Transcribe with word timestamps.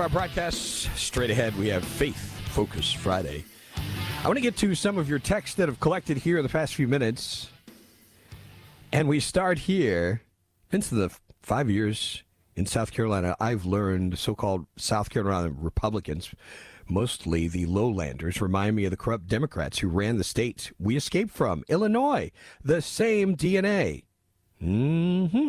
our 0.00 0.08
broadcasts. 0.08 0.88
Straight 0.98 1.30
ahead, 1.30 1.54
we 1.58 1.68
have 1.68 1.84
Faith 1.84 2.16
Focus 2.52 2.90
Friday. 2.90 3.44
I 4.24 4.26
want 4.26 4.38
to 4.38 4.42
get 4.42 4.56
to 4.58 4.74
some 4.74 4.96
of 4.96 5.10
your 5.10 5.18
texts 5.18 5.56
that 5.56 5.68
have 5.68 5.78
collected 5.78 6.16
here 6.16 6.38
in 6.38 6.42
the 6.42 6.48
past 6.48 6.74
few 6.74 6.88
minutes. 6.88 7.50
And 8.92 9.08
we 9.08 9.20
start 9.20 9.58
here. 9.58 10.22
Into 10.72 10.94
the 10.94 11.10
five 11.42 11.68
years 11.68 12.22
in 12.56 12.64
South 12.64 12.92
Carolina, 12.92 13.36
I've 13.40 13.66
learned 13.66 14.18
so 14.18 14.34
called 14.34 14.66
South 14.76 15.10
Carolina 15.10 15.52
Republicans, 15.54 16.30
mostly 16.88 17.46
the 17.46 17.66
lowlanders, 17.66 18.40
remind 18.40 18.76
me 18.76 18.86
of 18.86 18.92
the 18.92 18.96
corrupt 18.96 19.26
Democrats 19.26 19.80
who 19.80 19.88
ran 19.88 20.16
the 20.16 20.24
state 20.24 20.72
we 20.78 20.96
escaped 20.96 21.30
from, 21.30 21.62
Illinois. 21.68 22.30
The 22.64 22.80
same 22.80 23.36
DNA. 23.36 24.04
Mm 24.62 25.30
hmm. 25.30 25.48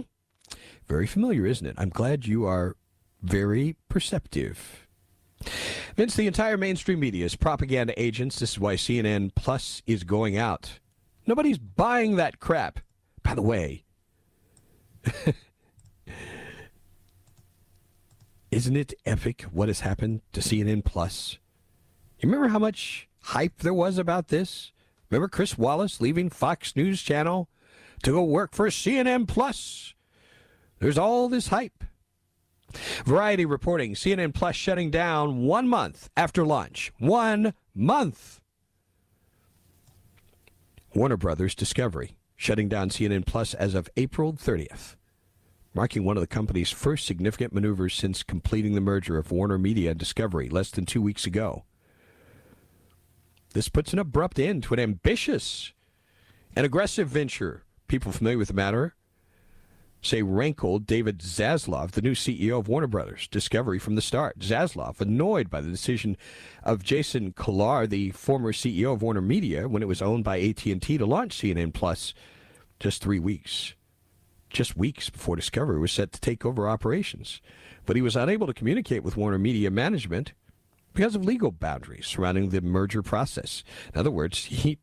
Very 0.89 1.07
familiar, 1.07 1.45
isn't 1.45 1.65
it? 1.67 1.75
I'm 1.77 1.89
glad 1.89 2.25
you 2.25 2.45
are 2.45 2.75
very 3.21 3.75
perceptive. 3.89 4.87
Vince, 5.95 6.15
the 6.15 6.27
entire 6.27 6.57
mainstream 6.57 6.99
media 6.99 7.25
is 7.25 7.35
propaganda 7.35 7.99
agents. 8.01 8.39
This 8.39 8.51
is 8.51 8.59
why 8.59 8.75
CNN 8.75 9.33
Plus 9.35 9.81
is 9.85 10.03
going 10.03 10.37
out. 10.37 10.79
Nobody's 11.25 11.57
buying 11.57 12.15
that 12.15 12.39
crap. 12.39 12.79
By 13.23 13.35
the 13.35 13.41
way, 13.41 13.83
isn't 18.51 18.75
it 18.75 18.93
epic 19.05 19.43
what 19.43 19.69
has 19.69 19.81
happened 19.81 20.21
to 20.33 20.41
CNN 20.41 20.83
Plus? 20.83 21.37
You 22.19 22.29
remember 22.29 22.49
how 22.49 22.59
much 22.59 23.07
hype 23.23 23.59
there 23.59 23.73
was 23.73 23.97
about 23.97 24.27
this? 24.29 24.71
Remember 25.09 25.27
Chris 25.27 25.57
Wallace 25.57 26.01
leaving 26.01 26.29
Fox 26.29 26.75
News 26.75 27.01
Channel 27.01 27.49
to 28.03 28.11
go 28.11 28.23
work 28.23 28.53
for 28.53 28.67
CNN 28.69 29.27
Plus? 29.27 29.93
There's 30.79 30.97
all 30.97 31.29
this 31.29 31.49
hype. 31.49 31.83
Variety 33.05 33.45
reporting 33.45 33.93
CNN 33.93 34.33
Plus 34.33 34.55
shutting 34.55 34.91
down 34.91 35.43
one 35.43 35.67
month 35.67 36.09
after 36.15 36.45
launch. 36.45 36.91
One 36.99 37.53
month. 37.73 38.39
Warner 40.93 41.17
Brothers 41.17 41.55
Discovery 41.55 42.17
shutting 42.35 42.67
down 42.67 42.89
CNN 42.89 43.25
Plus 43.25 43.53
as 43.53 43.75
of 43.75 43.87
April 43.95 44.33
30th, 44.33 44.95
marking 45.75 46.03
one 46.03 46.17
of 46.17 46.21
the 46.21 46.27
company's 46.27 46.71
first 46.71 47.05
significant 47.05 47.53
maneuvers 47.53 47.93
since 47.93 48.23
completing 48.23 48.73
the 48.73 48.81
merger 48.81 49.17
of 49.17 49.31
Warner 49.31 49.59
Media 49.59 49.91
and 49.91 49.99
Discovery 49.99 50.49
less 50.49 50.71
than 50.71 50.87
two 50.87 51.01
weeks 51.01 51.27
ago. 51.27 51.65
This 53.53 53.69
puts 53.69 53.93
an 53.93 53.99
abrupt 53.99 54.39
end 54.39 54.63
to 54.63 54.73
an 54.73 54.79
ambitious 54.79 55.71
and 56.55 56.65
aggressive 56.65 57.07
venture. 57.07 57.63
People 57.87 58.11
familiar 58.11 58.37
with 58.37 58.47
the 58.47 58.53
matter 58.53 58.95
say 60.01 60.21
rankled 60.23 60.85
David 60.85 61.19
Zaslav, 61.19 61.91
the 61.91 62.01
new 62.01 62.13
CEO 62.13 62.59
of 62.59 62.67
Warner 62.67 62.87
Brothers 62.87 63.27
Discovery 63.27 63.79
from 63.79 63.95
the 63.95 64.01
start. 64.01 64.39
Zaslav, 64.39 64.99
annoyed 64.99 65.49
by 65.49 65.61
the 65.61 65.69
decision 65.69 66.17
of 66.63 66.83
Jason 66.83 67.33
Kilar, 67.33 67.87
the 67.87 68.11
former 68.11 68.51
CEO 68.51 68.93
of 68.93 69.01
Warner 69.01 69.21
Media, 69.21 69.67
when 69.67 69.83
it 69.83 69.87
was 69.87 70.01
owned 70.01 70.23
by 70.23 70.39
AT&T, 70.39 70.79
to 70.79 71.05
launch 71.05 71.37
CNN 71.37 71.73
Plus 71.73 72.13
just 72.79 73.03
three 73.03 73.19
weeks, 73.19 73.75
just 74.49 74.75
weeks 74.75 75.09
before 75.09 75.35
Discovery 75.35 75.79
was 75.79 75.91
set 75.91 76.11
to 76.11 76.19
take 76.19 76.45
over 76.45 76.67
operations. 76.67 77.41
But 77.85 77.95
he 77.95 78.01
was 78.01 78.15
unable 78.15 78.47
to 78.47 78.53
communicate 78.53 79.03
with 79.03 79.17
Warner 79.17 79.39
Media 79.39 79.69
management 79.69 80.33
because 80.93 81.15
of 81.15 81.23
legal 81.23 81.51
boundaries 81.51 82.07
surrounding 82.07 82.49
the 82.49 82.61
merger 82.61 83.01
process. 83.01 83.63
In 83.93 83.99
other 83.99 84.11
words, 84.11 84.45
he 84.45 84.79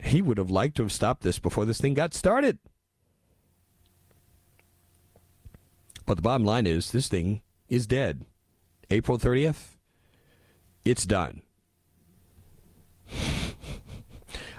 he 0.00 0.22
would 0.22 0.38
have 0.38 0.50
liked 0.50 0.76
to 0.76 0.82
have 0.82 0.92
stopped 0.92 1.22
this 1.22 1.38
before 1.38 1.64
this 1.64 1.80
thing 1.80 1.94
got 1.94 2.14
started. 2.14 2.58
But 6.08 6.16
the 6.16 6.22
bottom 6.22 6.46
line 6.46 6.66
is 6.66 6.90
this 6.90 7.06
thing 7.06 7.42
is 7.68 7.86
dead. 7.86 8.24
April 8.90 9.18
30th, 9.18 9.76
it's 10.82 11.04
done. 11.04 11.42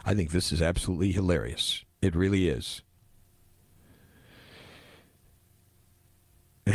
I 0.06 0.14
think 0.14 0.30
this 0.30 0.52
is 0.52 0.62
absolutely 0.62 1.12
hilarious. 1.12 1.84
It 2.04 2.16
really 2.16 2.48
is. 2.50 2.84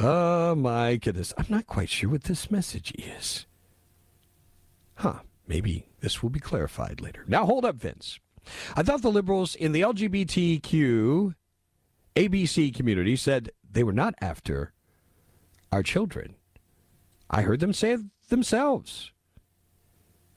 oh 0.00 0.54
my 0.54 0.96
goodness. 0.96 1.34
I'm 1.36 1.44
not 1.50 1.66
quite 1.66 1.90
sure 1.90 2.08
what 2.08 2.24
this 2.24 2.50
message 2.50 2.94
is. 2.96 3.44
Huh. 4.94 5.18
Maybe 5.46 5.84
this 6.00 6.22
will 6.22 6.30
be 6.30 6.40
clarified 6.40 7.02
later. 7.02 7.26
Now 7.28 7.44
hold 7.44 7.66
up, 7.66 7.76
Vince. 7.76 8.20
I 8.74 8.82
thought 8.82 9.02
the 9.02 9.10
liberals 9.10 9.54
in 9.54 9.72
the 9.72 9.82
LGBTQ 9.82 11.34
ABC 12.16 12.72
community 12.74 13.16
said 13.16 13.50
they 13.68 13.82
were 13.82 13.92
not 13.92 14.14
after 14.20 14.72
our 15.72 15.82
children. 15.82 16.36
I 17.28 17.42
heard 17.42 17.60
them 17.60 17.72
say 17.72 17.92
it 17.92 18.00
themselves. 18.28 19.10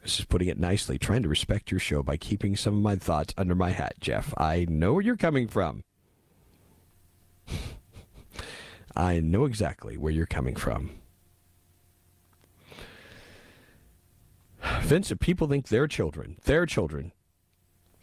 This 0.02 0.20
is 0.20 0.26
putting 0.26 0.48
it 0.48 0.60
nicely, 0.60 0.98
trying 0.98 1.22
to 1.24 1.30
respect 1.30 1.70
your 1.70 1.80
show 1.80 2.02
by 2.02 2.18
keeping 2.18 2.56
some 2.56 2.76
of 2.76 2.82
my 2.82 2.96
thoughts 2.96 3.34
under 3.38 3.54
my 3.54 3.72
hat, 3.72 3.96
Jeff. 4.00 4.34
I 4.38 4.66
know 4.70 4.94
where 4.94 5.04
you're 5.04 5.18
coming 5.18 5.48
from. 5.48 5.84
I 8.96 9.20
know 9.20 9.46
exactly 9.46 9.98
where 9.98 10.12
you're 10.12 10.26
coming 10.26 10.56
from. 10.56 10.92
Vince, 14.82 15.12
if 15.12 15.20
people 15.20 15.48
think 15.48 15.68
their 15.68 15.88
children, 15.88 16.38
their 16.46 16.66
children, 16.66 17.12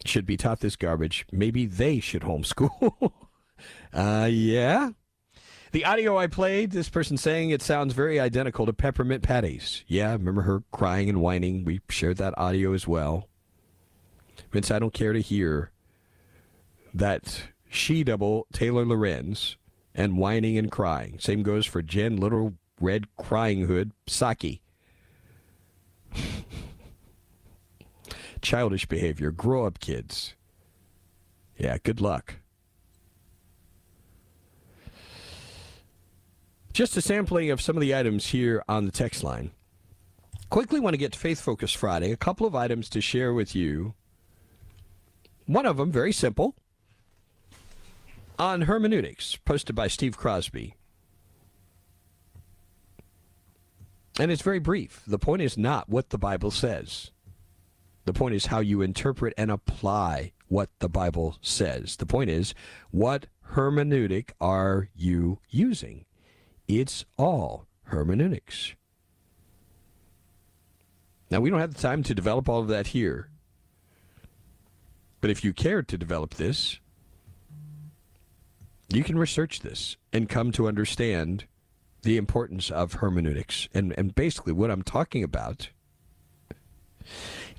should 0.05 0.25
be 0.25 0.37
taught 0.37 0.61
this 0.61 0.75
garbage, 0.75 1.25
maybe 1.31 1.65
they 1.65 1.99
should 1.99 2.21
homeschool. 2.21 3.11
Uh, 3.93 4.27
yeah. 4.29 4.89
The 5.71 5.85
audio 5.85 6.17
I 6.17 6.27
played, 6.27 6.71
this 6.71 6.89
person 6.89 7.15
saying 7.15 7.49
it 7.49 7.61
sounds 7.61 7.93
very 7.93 8.19
identical 8.19 8.65
to 8.65 8.73
Peppermint 8.73 9.23
Patty's. 9.23 9.85
Yeah, 9.87 10.11
remember 10.11 10.41
her 10.41 10.63
crying 10.73 11.07
and 11.07 11.21
whining. 11.21 11.63
We 11.63 11.79
shared 11.89 12.17
that 12.17 12.33
audio 12.37 12.73
as 12.73 12.85
well. 12.87 13.29
Vince, 14.51 14.69
I 14.69 14.79
don't 14.79 14.93
care 14.93 15.13
to 15.13 15.21
hear 15.21 15.71
that 16.93 17.43
she 17.69 18.03
double 18.03 18.47
Taylor 18.53 18.85
Lorenz 18.85 19.57
and 19.93 20.17
whining 20.17 20.57
and 20.57 20.71
crying. 20.71 21.19
Same 21.19 21.43
goes 21.43 21.65
for 21.65 21.81
Jen 21.81 22.17
Little 22.17 22.55
Red 22.79 23.07
Crying 23.17 23.67
Hood 23.67 23.91
Psaki. 24.07 24.61
Childish 28.41 28.85
behavior. 28.85 29.31
Grow 29.31 29.65
up, 29.65 29.79
kids. 29.79 30.35
Yeah, 31.57 31.77
good 31.83 31.99
luck. 32.01 32.35
Just 36.75 36.97
a 36.97 37.01
sampling 37.01 37.51
of 37.51 37.61
some 37.61 37.77
of 37.77 37.81
the 37.81 37.95
items 37.95 38.25
here 38.27 38.61
on 38.67 38.85
the 38.85 38.91
text 38.91 39.23
line. 39.23 39.51
Quickly 40.49 40.81
want 40.81 40.93
to 40.93 40.97
get 40.97 41.13
to 41.13 41.17
Faith 41.17 41.39
Focus 41.39 41.71
Friday. 41.71 42.11
A 42.11 42.17
couple 42.17 42.45
of 42.45 42.53
items 42.53 42.89
to 42.89 42.99
share 42.99 43.33
with 43.33 43.55
you. 43.55 43.93
One 45.45 45.65
of 45.65 45.77
them, 45.77 45.89
very 45.89 46.11
simple, 46.11 46.53
on 48.37 48.63
hermeneutics, 48.63 49.37
posted 49.37 49.73
by 49.73 49.87
Steve 49.87 50.17
Crosby. 50.17 50.75
And 54.19 54.29
it's 54.29 54.41
very 54.41 54.59
brief. 54.59 55.01
The 55.07 55.17
point 55.17 55.43
is 55.43 55.57
not 55.57 55.87
what 55.87 56.09
the 56.09 56.17
Bible 56.17 56.51
says. 56.51 57.09
The 58.03 58.11
point 58.11 58.35
is 58.35 58.47
how 58.47 58.59
you 58.59 58.81
interpret 58.81 59.33
and 59.37 59.49
apply 59.49 60.33
what 60.49 60.71
the 60.79 60.89
Bible 60.89 61.37
says. 61.39 61.95
The 61.95 62.05
point 62.05 62.29
is, 62.29 62.53
what 62.91 63.27
hermeneutic 63.51 64.31
are 64.41 64.89
you 64.93 65.39
using? 65.49 66.03
It's 66.67 67.05
all 67.17 67.67
hermeneutics. 67.85 68.75
Now, 71.29 71.39
we 71.39 71.49
don't 71.49 71.59
have 71.59 71.73
the 71.73 71.81
time 71.81 72.03
to 72.03 72.15
develop 72.15 72.47
all 72.47 72.61
of 72.61 72.67
that 72.67 72.87
here. 72.87 73.29
But 75.21 75.29
if 75.29 75.43
you 75.43 75.53
care 75.53 75.81
to 75.81 75.97
develop 75.97 76.35
this, 76.35 76.79
you 78.89 79.03
can 79.03 79.17
research 79.17 79.61
this 79.61 79.97
and 80.13 80.29
come 80.29 80.51
to 80.51 80.67
understand 80.67 81.45
the 82.03 82.17
importance 82.17 82.69
of 82.69 82.93
hermeneutics. 82.93 83.67
And, 83.73 83.93
and 83.97 84.13
basically, 84.13 84.53
what 84.53 84.69
I'm 84.69 84.83
talking 84.83 85.23
about 85.23 85.69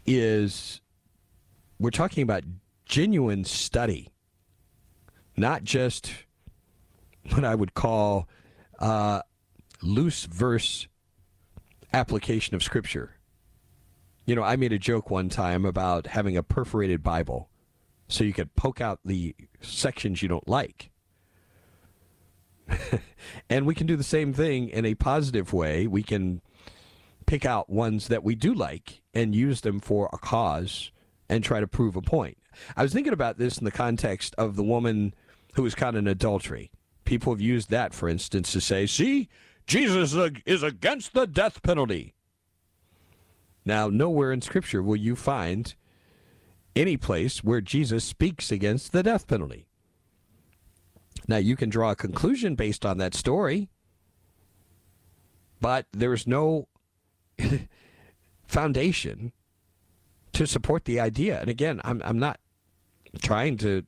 is 0.06 0.80
we're 1.80 1.90
talking 1.90 2.22
about 2.22 2.44
genuine 2.84 3.44
study, 3.44 4.10
not 5.36 5.64
just 5.64 6.12
what 7.32 7.44
I 7.44 7.56
would 7.56 7.74
call 7.74 8.28
uh, 8.78 9.22
loose 9.82 10.24
verse 10.24 10.88
application 11.92 12.54
of 12.54 12.62
Scripture. 12.62 13.16
You 14.24 14.34
know, 14.34 14.42
I 14.42 14.56
made 14.56 14.72
a 14.72 14.78
joke 14.78 15.10
one 15.10 15.28
time 15.28 15.64
about 15.64 16.08
having 16.08 16.36
a 16.36 16.42
perforated 16.42 17.02
Bible 17.02 17.48
so 18.08 18.24
you 18.24 18.32
could 18.32 18.54
poke 18.56 18.80
out 18.80 19.00
the 19.04 19.34
sections 19.60 20.22
you 20.22 20.28
don't 20.28 20.48
like. 20.48 20.90
and 23.50 23.66
we 23.66 23.74
can 23.74 23.86
do 23.86 23.96
the 23.96 24.02
same 24.02 24.32
thing 24.32 24.68
in 24.68 24.84
a 24.84 24.94
positive 24.94 25.52
way. 25.52 25.86
We 25.86 26.02
can 26.02 26.40
pick 27.26 27.44
out 27.44 27.70
ones 27.70 28.08
that 28.08 28.24
we 28.24 28.34
do 28.34 28.54
like 28.54 29.02
and 29.14 29.34
use 29.34 29.60
them 29.60 29.80
for 29.80 30.08
a 30.12 30.18
cause 30.18 30.90
and 31.28 31.42
try 31.42 31.60
to 31.60 31.66
prove 31.66 31.96
a 31.96 32.02
point. 32.02 32.38
I 32.76 32.82
was 32.82 32.92
thinking 32.92 33.12
about 33.12 33.38
this 33.38 33.58
in 33.58 33.64
the 33.64 33.70
context 33.70 34.34
of 34.38 34.56
the 34.56 34.62
woman 34.62 35.14
who 35.54 35.62
was 35.62 35.74
caught 35.74 35.94
in 35.94 36.06
adultery 36.06 36.70
people 37.06 37.32
have 37.32 37.40
used 37.40 37.70
that, 37.70 37.94
for 37.94 38.08
instance, 38.08 38.52
to 38.52 38.60
say, 38.60 38.86
see, 38.86 39.28
Jesus 39.66 40.14
is 40.44 40.62
against 40.62 41.14
the 41.14 41.26
death 41.26 41.62
penalty. 41.62 42.14
Now, 43.64 43.88
nowhere 43.88 44.32
in 44.32 44.42
Scripture 44.42 44.82
will 44.82 44.96
you 44.96 45.16
find 45.16 45.74
any 46.76 46.96
place 46.96 47.42
where 47.42 47.60
Jesus 47.60 48.04
speaks 48.04 48.52
against 48.52 48.92
the 48.92 49.02
death 49.02 49.26
penalty. 49.26 49.66
Now, 51.26 51.38
you 51.38 51.56
can 51.56 51.70
draw 51.70 51.90
a 51.90 51.96
conclusion 51.96 52.54
based 52.54 52.86
on 52.86 52.98
that 52.98 53.14
story, 53.14 53.68
but 55.60 55.86
there's 55.92 56.26
no 56.26 56.68
foundation 58.46 59.32
to 60.34 60.46
support 60.46 60.84
the 60.84 61.00
idea. 61.00 61.40
And 61.40 61.48
again, 61.48 61.80
I'm, 61.82 62.02
I'm 62.04 62.18
not 62.18 62.38
trying 63.22 63.56
to 63.58 63.84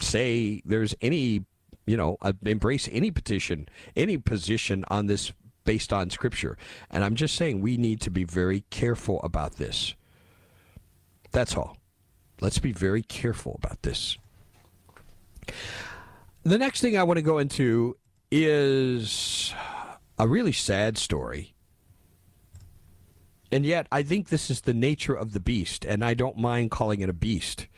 say 0.00 0.60
there's 0.66 0.94
any, 1.00 1.44
you 1.86 1.96
know, 1.96 2.16
uh, 2.22 2.32
embrace 2.44 2.88
any 2.90 3.10
petition, 3.10 3.68
any 3.96 4.16
position 4.18 4.84
on 4.88 5.06
this 5.06 5.32
based 5.64 5.92
on 5.92 6.10
Scripture. 6.10 6.56
And 6.90 7.04
I'm 7.04 7.14
just 7.14 7.36
saying 7.36 7.60
we 7.60 7.76
need 7.76 8.00
to 8.02 8.10
be 8.10 8.24
very 8.24 8.64
careful 8.70 9.20
about 9.22 9.56
this. 9.56 9.94
That's 11.32 11.56
all. 11.56 11.76
Let's 12.40 12.58
be 12.58 12.72
very 12.72 13.02
careful 13.02 13.58
about 13.62 13.82
this. 13.82 14.18
The 16.42 16.58
next 16.58 16.80
thing 16.80 16.96
I 16.96 17.02
want 17.02 17.18
to 17.18 17.22
go 17.22 17.38
into 17.38 17.96
is 18.30 19.54
a 20.18 20.28
really 20.28 20.52
sad 20.52 20.98
story. 20.98 21.54
And 23.50 23.64
yet, 23.64 23.86
I 23.92 24.02
think 24.02 24.28
this 24.28 24.50
is 24.50 24.62
the 24.62 24.74
nature 24.74 25.14
of 25.14 25.32
the 25.32 25.40
beast, 25.40 25.84
and 25.84 26.04
I 26.04 26.14
don't 26.14 26.36
mind 26.36 26.70
calling 26.70 27.00
it 27.00 27.08
a 27.08 27.14
beast 27.14 27.68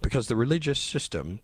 because 0.00 0.28
the 0.28 0.36
religious 0.36 0.78
system 0.78 1.40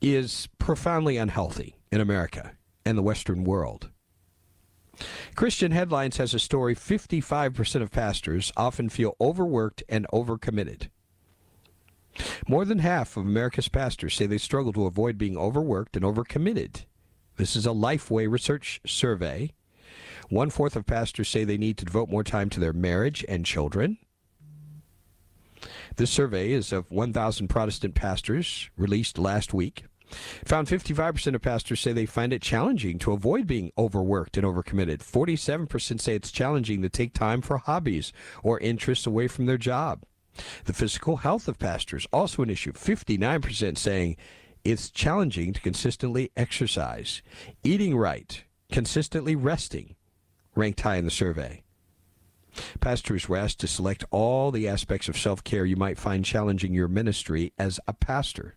is 0.00 0.48
profoundly 0.58 1.16
unhealthy 1.16 1.76
in 1.90 2.00
America 2.00 2.52
and 2.84 2.96
the 2.96 3.02
Western 3.02 3.44
world. 3.44 3.90
Christian 5.34 5.70
Headlines 5.70 6.16
has 6.16 6.34
a 6.34 6.38
story 6.38 6.74
55% 6.74 7.82
of 7.82 7.90
pastors 7.90 8.52
often 8.56 8.88
feel 8.88 9.16
overworked 9.20 9.82
and 9.88 10.06
overcommitted. 10.12 10.88
More 12.48 12.64
than 12.64 12.80
half 12.80 13.16
of 13.16 13.24
America's 13.24 13.68
pastors 13.68 14.14
say 14.14 14.26
they 14.26 14.38
struggle 14.38 14.72
to 14.72 14.86
avoid 14.86 15.18
being 15.18 15.36
overworked 15.36 15.96
and 15.96 16.04
overcommitted. 16.04 16.84
This 17.36 17.54
is 17.54 17.66
a 17.66 17.70
Lifeway 17.70 18.28
research 18.28 18.80
survey. 18.84 19.52
One 20.28 20.50
fourth 20.50 20.74
of 20.74 20.86
pastors 20.86 21.28
say 21.28 21.44
they 21.44 21.56
need 21.56 21.78
to 21.78 21.84
devote 21.84 22.10
more 22.10 22.24
time 22.24 22.50
to 22.50 22.60
their 22.60 22.72
marriage 22.72 23.24
and 23.28 23.46
children. 23.46 23.98
This 25.96 26.10
survey 26.10 26.52
is 26.52 26.72
of 26.72 26.90
1,000 26.90 27.48
Protestant 27.48 27.94
pastors 27.94 28.70
released 28.76 29.18
last 29.18 29.52
week. 29.54 29.84
Found 30.46 30.68
55% 30.68 31.34
of 31.34 31.42
pastors 31.42 31.80
say 31.80 31.92
they 31.92 32.06
find 32.06 32.32
it 32.32 32.40
challenging 32.40 32.98
to 33.00 33.12
avoid 33.12 33.46
being 33.46 33.72
overworked 33.76 34.36
and 34.36 34.46
overcommitted. 34.46 34.98
47% 34.98 36.00
say 36.00 36.14
it's 36.14 36.30
challenging 36.30 36.82
to 36.82 36.88
take 36.88 37.12
time 37.12 37.42
for 37.42 37.58
hobbies 37.58 38.12
or 38.42 38.58
interests 38.60 39.06
away 39.06 39.28
from 39.28 39.46
their 39.46 39.58
job. 39.58 40.04
The 40.64 40.72
physical 40.72 41.18
health 41.18 41.48
of 41.48 41.58
pastors, 41.58 42.06
also 42.12 42.42
an 42.42 42.50
issue. 42.50 42.72
59% 42.72 43.76
saying 43.76 44.16
it's 44.64 44.90
challenging 44.90 45.52
to 45.52 45.60
consistently 45.60 46.30
exercise. 46.36 47.22
Eating 47.64 47.96
right, 47.96 48.44
consistently 48.70 49.36
resting, 49.36 49.96
ranked 50.54 50.80
high 50.80 50.96
in 50.96 51.04
the 51.04 51.10
survey. 51.10 51.62
Pastors 52.80 53.28
were 53.28 53.36
asked 53.36 53.60
to 53.60 53.66
select 53.66 54.04
all 54.10 54.50
the 54.50 54.68
aspects 54.68 55.08
of 55.08 55.18
self 55.18 55.44
care 55.44 55.64
you 55.64 55.76
might 55.76 55.98
find 55.98 56.24
challenging 56.24 56.74
your 56.74 56.88
ministry 56.88 57.52
as 57.58 57.80
a 57.86 57.92
pastor. 57.92 58.56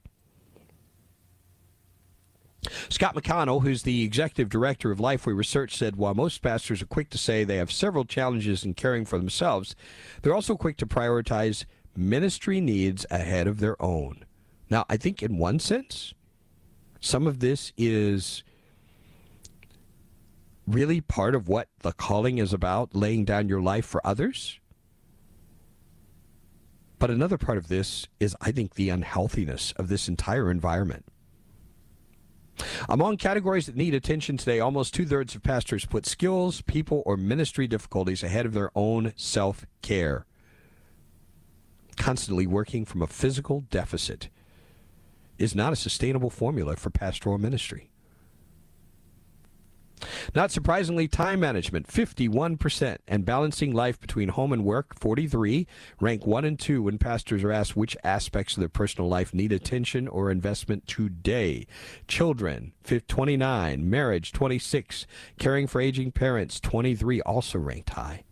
Scott 2.89 3.15
McConnell, 3.15 3.63
who's 3.63 3.83
the 3.83 4.03
executive 4.03 4.49
director 4.49 4.91
of 4.91 4.99
Lifeway 4.99 5.35
Research, 5.35 5.75
said 5.75 5.95
while 5.95 6.13
most 6.13 6.41
pastors 6.41 6.81
are 6.81 6.87
quick 6.87 7.09
to 7.09 7.17
say 7.17 7.43
they 7.43 7.57
have 7.57 7.71
several 7.71 8.05
challenges 8.05 8.63
in 8.63 8.75
caring 8.75 9.03
for 9.03 9.17
themselves, 9.17 9.75
they're 10.21 10.35
also 10.35 10.55
quick 10.55 10.77
to 10.77 10.85
prioritize 10.85 11.65
ministry 11.95 12.61
needs 12.61 13.05
ahead 13.09 13.47
of 13.47 13.59
their 13.59 13.81
own. 13.81 14.25
Now, 14.69 14.85
I 14.89 14.97
think 14.97 15.23
in 15.23 15.37
one 15.37 15.59
sense, 15.59 16.13
some 16.99 17.25
of 17.25 17.39
this 17.39 17.73
is 17.77 18.43
really 20.67 21.01
part 21.01 21.35
of 21.35 21.47
what 21.47 21.67
the 21.79 21.91
calling 21.91 22.37
is 22.37 22.53
about, 22.53 22.95
laying 22.95 23.25
down 23.25 23.49
your 23.49 23.61
life 23.61 23.85
for 23.85 24.05
others. 24.05 24.59
But 26.99 27.09
another 27.09 27.37
part 27.37 27.57
of 27.57 27.67
this 27.67 28.07
is, 28.19 28.35
I 28.41 28.51
think, 28.51 28.75
the 28.75 28.89
unhealthiness 28.89 29.73
of 29.73 29.87
this 29.87 30.07
entire 30.07 30.51
environment. 30.51 31.05
Among 32.87 33.17
categories 33.17 33.65
that 33.65 33.75
need 33.75 33.95
attention 33.95 34.37
today, 34.37 34.59
almost 34.59 34.93
two 34.93 35.05
thirds 35.05 35.35
of 35.35 35.43
pastors 35.43 35.85
put 35.85 36.05
skills, 36.05 36.61
people, 36.61 37.01
or 37.05 37.17
ministry 37.17 37.67
difficulties 37.67 38.23
ahead 38.23 38.45
of 38.45 38.53
their 38.53 38.71
own 38.75 39.13
self 39.15 39.65
care. 39.81 40.25
Constantly 41.97 42.47
working 42.47 42.85
from 42.85 43.01
a 43.01 43.07
physical 43.07 43.61
deficit 43.69 44.29
is 45.37 45.55
not 45.55 45.73
a 45.73 45.75
sustainable 45.75 46.29
formula 46.29 46.75
for 46.75 46.89
pastoral 46.89 47.37
ministry. 47.37 47.90
Not 50.35 50.51
surprisingly, 50.51 51.07
time 51.07 51.39
management, 51.39 51.87
51%, 51.87 52.97
and 53.07 53.25
balancing 53.25 53.73
life 53.73 53.99
between 53.99 54.29
home 54.29 54.53
and 54.53 54.63
work, 54.63 54.97
43, 54.99 55.67
rank 55.99 56.25
1 56.25 56.45
and 56.45 56.59
2 56.59 56.83
when 56.83 56.97
pastors 56.97 57.43
are 57.43 57.51
asked 57.51 57.75
which 57.75 57.97
aspects 58.03 58.55
of 58.55 58.59
their 58.61 58.69
personal 58.69 59.09
life 59.09 59.33
need 59.33 59.51
attention 59.51 60.07
or 60.07 60.31
investment 60.31 60.87
today. 60.87 61.67
Children, 62.07 62.73
29, 62.83 63.89
marriage, 63.89 64.31
26, 64.31 65.05
caring 65.37 65.67
for 65.67 65.81
aging 65.81 66.11
parents, 66.11 66.59
23, 66.59 67.21
also 67.21 67.59
ranked 67.59 67.91
high. 67.91 68.23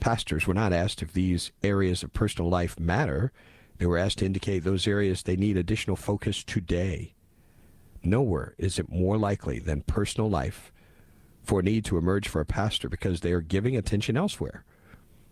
Pastors 0.00 0.46
were 0.46 0.54
not 0.54 0.72
asked 0.72 1.02
if 1.02 1.12
these 1.12 1.50
areas 1.62 2.02
of 2.02 2.12
personal 2.12 2.48
life 2.48 2.78
matter. 2.78 3.32
They 3.78 3.86
were 3.86 3.98
asked 3.98 4.18
to 4.18 4.26
indicate 4.26 4.60
those 4.60 4.86
areas 4.86 5.22
they 5.22 5.36
need 5.36 5.56
additional 5.56 5.96
focus 5.96 6.44
today. 6.44 7.14
Nowhere 8.02 8.54
is 8.58 8.78
it 8.78 8.90
more 8.90 9.18
likely 9.18 9.58
than 9.58 9.82
personal 9.82 10.30
life 10.30 10.72
for 11.42 11.60
a 11.60 11.62
need 11.62 11.84
to 11.86 11.96
emerge 11.96 12.28
for 12.28 12.40
a 12.40 12.46
pastor 12.46 12.88
because 12.88 13.20
they 13.20 13.32
are 13.32 13.40
giving 13.40 13.76
attention 13.76 14.16
elsewhere. 14.16 14.64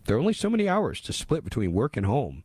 There 0.05 0.15
are 0.15 0.19
only 0.19 0.33
so 0.33 0.49
many 0.49 0.67
hours 0.67 1.01
to 1.01 1.13
split 1.13 1.43
between 1.43 1.73
work 1.73 1.95
and 1.97 2.05
home, 2.05 2.43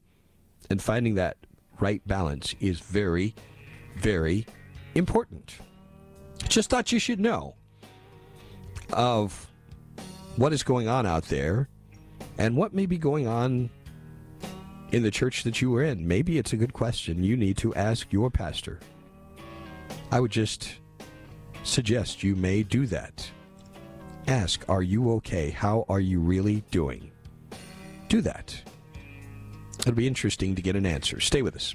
and 0.68 0.82
finding 0.82 1.14
that 1.14 1.36
right 1.80 2.06
balance 2.06 2.54
is 2.60 2.80
very, 2.80 3.34
very 3.96 4.46
important. 4.94 5.56
Just 6.48 6.70
thought 6.70 6.92
you 6.92 6.98
should 6.98 7.20
know 7.20 7.54
of 8.92 9.48
what 10.36 10.52
is 10.52 10.62
going 10.62 10.88
on 10.88 11.06
out 11.06 11.24
there 11.24 11.68
and 12.38 12.56
what 12.56 12.74
may 12.74 12.86
be 12.86 12.98
going 12.98 13.26
on 13.26 13.70
in 14.90 15.02
the 15.02 15.10
church 15.10 15.44
that 15.44 15.62
you 15.62 15.74
are 15.76 15.82
in. 15.82 16.06
Maybe 16.06 16.38
it's 16.38 16.52
a 16.52 16.56
good 16.56 16.72
question 16.72 17.22
you 17.22 17.36
need 17.36 17.56
to 17.58 17.74
ask 17.74 18.12
your 18.12 18.30
pastor. 18.30 18.80
I 20.10 20.20
would 20.20 20.30
just 20.30 20.74
suggest 21.62 22.22
you 22.22 22.36
may 22.36 22.62
do 22.62 22.86
that. 22.86 23.30
Ask, 24.28 24.64
Are 24.68 24.82
you 24.82 25.12
okay? 25.14 25.50
How 25.50 25.84
are 25.88 26.00
you 26.00 26.20
really 26.20 26.62
doing? 26.70 27.10
Do 28.08 28.20
that. 28.20 28.62
It'll 29.80 29.94
be 29.94 30.06
interesting 30.06 30.54
to 30.54 30.62
get 30.62 30.76
an 30.76 30.86
answer. 30.86 31.18
Stay 31.18 31.42
with 31.42 31.56
us. 31.56 31.74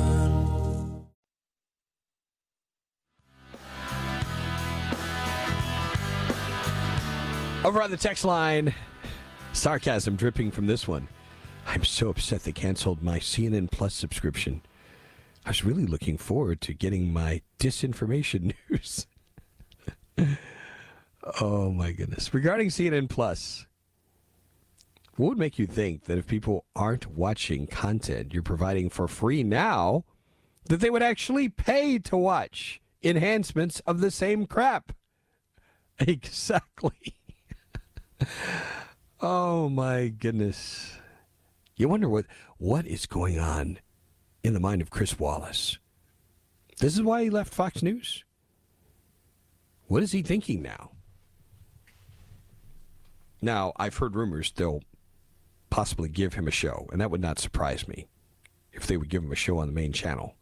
Over 7.63 7.83
on 7.83 7.91
the 7.91 7.97
text 7.97 8.25
line, 8.25 8.73
sarcasm 9.53 10.15
dripping 10.15 10.49
from 10.49 10.65
this 10.65 10.87
one. 10.87 11.07
I'm 11.67 11.83
so 11.83 12.09
upset 12.09 12.41
they 12.43 12.51
canceled 12.51 13.03
my 13.03 13.19
CNN 13.19 13.69
Plus 13.69 13.93
subscription. 13.93 14.63
I 15.45 15.49
was 15.49 15.63
really 15.63 15.85
looking 15.85 16.17
forward 16.17 16.59
to 16.61 16.73
getting 16.73 17.13
my 17.13 17.43
disinformation 17.59 18.55
news. 18.69 19.05
Oh 21.39 21.71
my 21.71 21.91
goodness. 21.91 22.33
Regarding 22.33 22.69
CNN 22.69 23.07
Plus, 23.07 23.67
what 25.17 25.29
would 25.29 25.37
make 25.37 25.59
you 25.59 25.67
think 25.67 26.05
that 26.05 26.17
if 26.17 26.25
people 26.25 26.65
aren't 26.75 27.11
watching 27.11 27.67
content 27.67 28.33
you're 28.33 28.41
providing 28.41 28.89
for 28.89 29.07
free 29.07 29.43
now, 29.43 30.03
that 30.65 30.79
they 30.79 30.89
would 30.89 31.03
actually 31.03 31.47
pay 31.47 31.99
to 31.99 32.17
watch 32.17 32.81
enhancements 33.03 33.81
of 33.81 34.01
the 34.01 34.09
same 34.09 34.47
crap? 34.47 34.93
Exactly. 35.99 37.17
oh 39.21 39.69
my 39.69 40.07
goodness. 40.07 40.97
You 41.75 41.87
wonder 41.89 42.09
what 42.09 42.25
what 42.57 42.85
is 42.85 43.05
going 43.05 43.39
on 43.39 43.79
in 44.43 44.53
the 44.53 44.59
mind 44.59 44.81
of 44.81 44.89
Chris 44.89 45.19
Wallace. 45.19 45.77
This 46.79 46.93
is 46.93 47.01
why 47.01 47.23
he 47.23 47.29
left 47.29 47.53
Fox 47.53 47.83
News. 47.83 48.23
What 49.87 50.03
is 50.03 50.11
he 50.11 50.21
thinking 50.21 50.61
now? 50.61 50.91
Now, 53.41 53.73
I've 53.77 53.97
heard 53.97 54.15
rumors 54.15 54.51
they'll 54.51 54.83
possibly 55.69 56.09
give 56.09 56.35
him 56.35 56.47
a 56.47 56.51
show, 56.51 56.87
and 56.91 57.01
that 57.01 57.09
would 57.11 57.21
not 57.21 57.39
surprise 57.39 57.87
me 57.87 58.07
if 58.71 58.87
they 58.87 58.97
would 58.97 59.09
give 59.09 59.23
him 59.23 59.31
a 59.31 59.35
show 59.35 59.57
on 59.57 59.67
the 59.67 59.73
main 59.73 59.91
channel. 59.91 60.35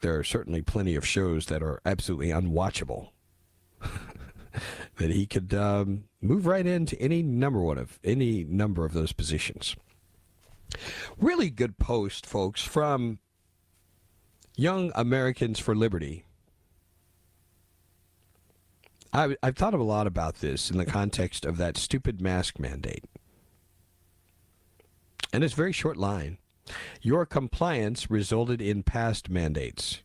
There 0.00 0.18
are 0.18 0.24
certainly 0.24 0.62
plenty 0.62 0.96
of 0.96 1.06
shows 1.06 1.46
that 1.46 1.62
are 1.62 1.80
absolutely 1.84 2.28
unwatchable. 2.28 3.10
that 4.96 5.10
he 5.10 5.26
could 5.26 5.52
um, 5.54 6.04
move 6.20 6.46
right 6.46 6.66
into 6.66 7.00
any 7.00 7.22
number 7.22 7.60
one 7.60 7.78
of 7.78 7.98
any 8.02 8.44
number 8.44 8.84
of 8.84 8.92
those 8.92 9.12
positions. 9.12 9.76
Really 11.16 11.50
good 11.50 11.78
post, 11.78 12.26
folks, 12.26 12.62
from 12.62 13.18
Young 14.56 14.90
Americans 14.94 15.58
for 15.58 15.74
Liberty. 15.74 16.24
I, 19.12 19.36
I've 19.42 19.56
thought 19.56 19.74
a 19.74 19.82
lot 19.82 20.06
about 20.06 20.36
this 20.36 20.70
in 20.70 20.78
the 20.78 20.86
context 20.86 21.44
of 21.44 21.56
that 21.58 21.76
stupid 21.76 22.20
mask 22.20 22.58
mandate. 22.58 23.04
And 25.32 25.44
it's 25.44 25.54
very 25.54 25.72
short 25.72 25.96
line. 25.96 26.38
Your 27.00 27.26
compliance 27.26 28.10
resulted 28.10 28.60
in 28.60 28.82
past 28.82 29.30
mandates. 29.30 30.02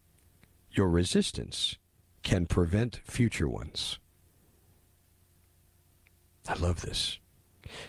Your 0.69 0.89
resistance 0.89 1.77
can 2.23 2.45
prevent 2.45 3.01
future 3.03 3.49
ones. 3.49 3.97
I 6.47 6.55
love 6.55 6.81
this. 6.81 7.19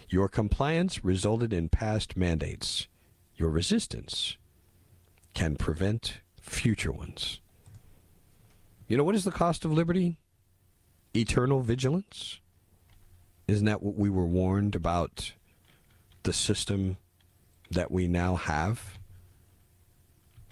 Your 0.09 0.28
compliance 0.28 1.04
resulted 1.04 1.52
in 1.52 1.68
past 1.68 2.16
mandates. 2.16 2.87
Your 3.37 3.50
resistance 3.50 4.37
can 5.35 5.56
prevent 5.56 6.21
future 6.40 6.92
ones. 6.92 7.40
You 8.87 8.97
know, 8.97 9.04
what 9.04 9.14
is 9.14 9.25
the 9.25 9.32
cost 9.32 9.64
of 9.64 9.73
liberty? 9.73 10.18
Eternal 11.14 11.62
vigilance? 11.62 12.40
Isn't 13.49 13.66
that 13.66 13.82
what 13.82 13.97
we 13.97 14.11
were 14.11 14.26
warned 14.26 14.75
about 14.75 15.32
the 16.23 16.32
system 16.32 16.99
that 17.71 17.90
we 17.90 18.06
now 18.06 18.37
have? 18.37 18.99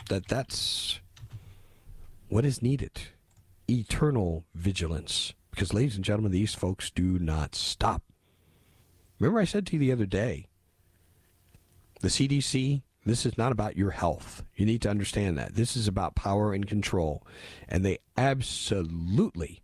That 0.08 0.26
that's 0.26 1.00
what 2.28 2.44
is 2.44 2.62
needed. 2.62 2.92
Eternal 3.68 4.44
vigilance. 4.54 5.34
Because, 5.50 5.74
ladies 5.74 5.96
and 5.96 6.04
gentlemen, 6.04 6.32
these 6.32 6.54
folks 6.54 6.90
do 6.90 7.18
not 7.18 7.54
stop. 7.54 8.02
Remember, 9.18 9.40
I 9.40 9.44
said 9.44 9.66
to 9.66 9.72
you 9.74 9.78
the 9.78 9.92
other 9.92 10.06
day 10.06 10.46
the 12.00 12.08
CDC, 12.08 12.82
this 13.04 13.24
is 13.24 13.38
not 13.38 13.52
about 13.52 13.76
your 13.76 13.90
health. 13.90 14.44
You 14.54 14.66
need 14.66 14.82
to 14.82 14.90
understand 14.90 15.38
that. 15.38 15.54
This 15.54 15.76
is 15.76 15.88
about 15.88 16.14
power 16.14 16.52
and 16.52 16.66
control. 16.66 17.26
And 17.68 17.84
they 17.84 17.98
absolutely, 18.16 19.62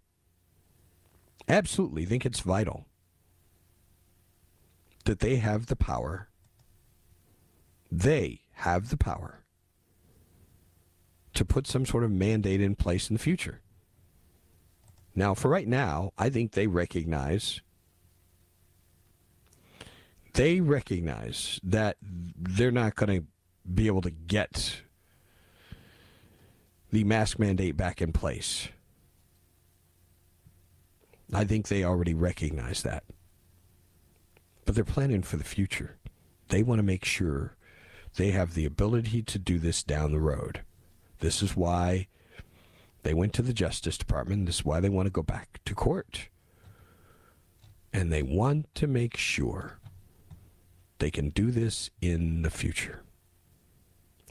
absolutely 1.49 2.05
think 2.05 2.25
it's 2.25 2.40
vital 2.40 2.87
that 5.05 5.21
they 5.21 5.37
have 5.37 5.66
the 5.66 5.76
power. 5.76 6.28
They 7.90 8.40
have 8.55 8.90
the 8.90 8.97
power 8.97 9.45
to 11.35 11.45
put 11.45 11.66
some 11.66 11.87
sort 11.87 12.05
of 12.05 12.11
mandate 12.11 12.61
in 12.61 12.75
place 12.75 13.09
in 13.09 13.14
the 13.14 13.23
future. 13.23 13.61
Now, 15.17 15.33
for 15.33 15.49
right 15.49 15.67
now, 15.67 16.13
I 16.19 16.29
think 16.29 16.53
they 16.53 16.67
recognize 16.67 17.63
they 20.35 20.61
recognize 20.61 21.59
that 21.63 21.97
they're 22.03 22.71
not 22.71 22.95
going 22.95 23.21
to 23.21 23.27
be 23.73 23.87
able 23.87 24.03
to 24.03 24.11
get 24.11 24.83
the 26.93 27.05
mask 27.05 27.39
mandate 27.39 27.75
back 27.75 28.03
in 28.03 28.13
place. 28.13 28.69
I 31.33 31.45
think 31.45 31.69
they 31.69 31.83
already 31.83 32.13
recognize 32.13 32.83
that. 32.83 33.05
But 34.67 34.75
they're 34.75 34.85
planning 34.85 35.23
for 35.23 35.39
the 35.39 35.45
future. 35.45 35.97
They 36.49 36.63
want 36.63 36.81
to 36.81 36.85
make 36.85 37.07
sure 37.07 37.57
they 38.17 38.31
have 38.33 38.53
the 38.53 38.67
ability 38.67 39.23
to 39.23 39.39
do 39.39 39.59
this 39.59 39.83
down 39.83 40.13
the 40.13 40.21
road. 40.21 40.61
This 41.21 41.43
is 41.43 41.57
why 41.57 42.09
they 43.07 43.15
went 43.15 43.33
to 43.35 43.43
the 43.43 43.53
Justice 43.53 43.97
Department. 43.97 44.47
This 44.47 44.57
is 44.57 44.65
why 44.65 44.81
they 44.81 44.89
want 44.89 45.07
to 45.07 45.13
go 45.13 45.23
back 45.23 45.61
to 45.65 45.77
court. 45.77 46.29
And 47.93 48.13
they 48.13 48.23
want 48.23 48.75
to 48.75 48.89
make 48.89 49.17
sure 49.17 49.79
they 50.99 51.13
can 51.13 51.31
do 51.31 51.53
this 51.53 51.89
in 52.01 52.43
the 52.43 52.51
future. 52.51 53.05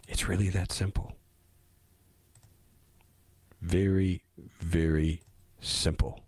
It's 0.09 0.27
really 0.27 0.49
that 0.49 0.73
simple. 0.73 1.13
Very, 3.61 4.23
very 4.59 5.21
simple. 5.61 6.19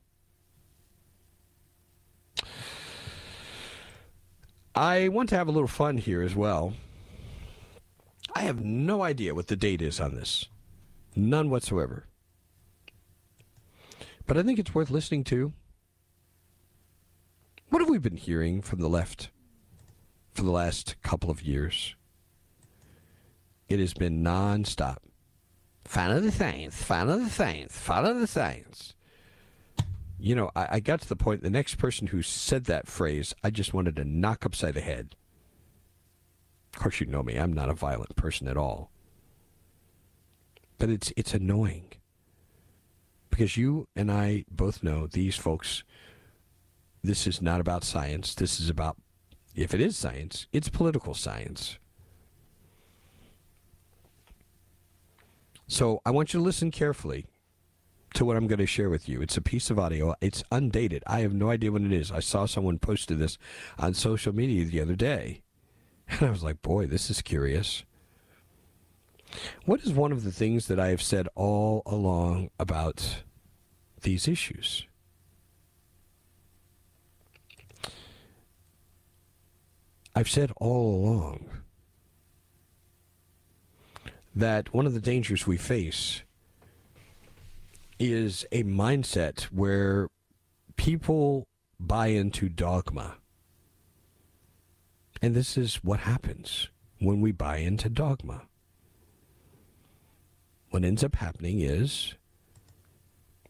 I 4.73 5.09
want 5.09 5.27
to 5.29 5.35
have 5.35 5.49
a 5.49 5.51
little 5.51 5.67
fun 5.67 5.97
here 5.97 6.21
as 6.21 6.33
well. 6.33 6.73
I 8.33 8.43
have 8.43 8.63
no 8.63 9.03
idea 9.03 9.35
what 9.35 9.47
the 9.47 9.57
date 9.57 9.81
is 9.81 9.99
on 9.99 10.15
this. 10.15 10.45
None 11.13 11.49
whatsoever. 11.49 12.06
But 14.27 14.37
I 14.37 14.43
think 14.43 14.59
it's 14.59 14.75
worth 14.75 14.91
listening 14.91 15.23
to. 15.25 15.53
What 17.69 17.81
have 17.81 17.89
we 17.89 17.97
been 17.97 18.17
hearing 18.17 18.61
from 18.61 18.79
the 18.79 18.89
left 18.89 19.29
for 20.33 20.43
the 20.43 20.51
last 20.51 21.01
couple 21.01 21.31
of 21.31 21.41
years? 21.41 21.95
It 23.69 23.79
has 23.79 23.93
been 23.93 24.23
nonstop. 24.23 24.97
Follow 25.85 26.19
the 26.19 26.31
science, 26.31 26.81
follow 26.81 27.17
the 27.17 27.29
science, 27.29 27.77
follow 27.77 28.13
the 28.13 28.27
science. 28.27 28.93
You 30.19 30.35
know, 30.35 30.51
I, 30.53 30.67
I 30.71 30.79
got 30.81 31.01
to 31.01 31.09
the 31.09 31.15
point, 31.15 31.43
the 31.43 31.49
next 31.49 31.75
person 31.75 32.07
who 32.07 32.21
said 32.21 32.65
that 32.65 32.87
phrase, 32.87 33.33
I 33.43 33.49
just 33.49 33.73
wanted 33.73 33.95
to 33.95 34.03
knock 34.03 34.45
upside 34.45 34.73
the 34.73 34.81
head. 34.81 35.15
Of 36.73 36.81
course, 36.81 36.99
you 36.99 37.07
know 37.07 37.23
me, 37.23 37.37
I'm 37.37 37.53
not 37.53 37.69
a 37.69 37.73
violent 37.73 38.15
person 38.17 38.49
at 38.49 38.57
all. 38.57 38.91
But 40.77 40.89
it's, 40.89 41.13
it's 41.15 41.33
annoying 41.33 41.93
because 43.37 43.55
you 43.55 43.87
and 43.95 44.11
I 44.11 44.45
both 44.49 44.81
know 44.81 45.05
these 45.05 45.35
folks, 45.35 45.83
this 47.03 47.27
is 47.27 47.39
not 47.39 47.61
about 47.61 47.83
science. 47.83 48.33
This 48.33 48.59
is 48.59 48.67
about, 48.67 48.97
if 49.53 49.75
it 49.75 49.79
is 49.79 49.95
science, 49.95 50.47
it's 50.51 50.69
political 50.69 51.13
science. 51.13 51.77
So 55.67 56.01
I 56.03 56.09
want 56.09 56.33
you 56.33 56.39
to 56.39 56.43
listen 56.43 56.71
carefully 56.71 57.27
to 58.15 58.25
what 58.25 58.37
I'm 58.37 58.47
going 58.47 58.57
to 58.57 58.65
share 58.65 58.89
with 58.89 59.07
you. 59.07 59.21
It's 59.21 59.37
a 59.37 59.41
piece 59.41 59.69
of 59.69 59.77
audio. 59.77 60.15
It's 60.19 60.43
undated. 60.51 61.03
I 61.05 61.19
have 61.19 61.35
no 61.35 61.51
idea 61.51 61.71
what 61.71 61.83
it 61.83 61.93
is. 61.93 62.11
I 62.11 62.21
saw 62.21 62.47
someone 62.47 62.79
posted 62.79 63.19
this 63.19 63.37
on 63.77 63.93
social 63.93 64.33
media 64.33 64.65
the 64.65 64.81
other 64.81 64.95
day. 64.95 65.43
And 66.09 66.23
I 66.23 66.31
was 66.31 66.41
like, 66.41 66.63
boy, 66.63 66.87
this 66.87 67.11
is 67.11 67.21
curious. 67.21 67.83
What 69.65 69.83
is 69.83 69.91
one 69.91 70.11
of 70.13 70.23
the 70.23 70.31
things 70.31 70.67
that 70.67 70.79
I 70.79 70.87
have 70.87 71.01
said 71.01 71.27
all 71.35 71.83
along 71.85 72.49
about 72.57 73.23
these 74.01 74.27
issues. 74.27 74.85
I've 80.15 80.29
said 80.29 80.51
all 80.57 80.95
along 80.95 81.45
that 84.35 84.73
one 84.73 84.85
of 84.85 84.93
the 84.93 85.01
dangers 85.01 85.45
we 85.45 85.57
face 85.57 86.23
is 87.99 88.45
a 88.51 88.63
mindset 88.63 89.43
where 89.45 90.07
people 90.75 91.43
buy 91.79 92.07
into 92.07 92.49
dogma. 92.49 93.17
And 95.21 95.35
this 95.35 95.57
is 95.57 95.83
what 95.83 96.01
happens 96.01 96.69
when 96.99 97.21
we 97.21 97.31
buy 97.31 97.57
into 97.57 97.89
dogma. 97.89 98.43
What 100.69 100.83
ends 100.83 101.03
up 101.03 101.15
happening 101.15 101.61
is 101.61 102.15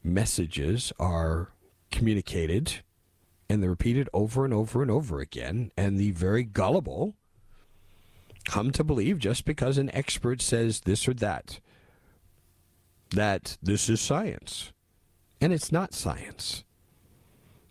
messages 0.07 0.91
are 0.99 1.51
communicated 1.91 2.81
and 3.49 3.61
they're 3.61 3.69
repeated 3.69 4.09
over 4.13 4.43
and 4.45 4.53
over 4.53 4.81
and 4.81 4.91
over 4.91 5.19
again, 5.19 5.71
and 5.77 5.97
the 5.97 6.11
very 6.11 6.43
gullible 6.43 7.15
come 8.43 8.71
to 8.71 8.83
believe 8.83 9.19
just 9.19 9.45
because 9.45 9.77
an 9.77 9.93
expert 9.93 10.41
says 10.41 10.81
this 10.81 11.07
or 11.07 11.13
that, 11.13 11.59
that 13.11 13.57
this 13.61 13.89
is 13.89 14.01
science. 14.01 14.71
And 15.39 15.53
it's 15.53 15.71
not 15.71 15.93
science. 15.93 16.63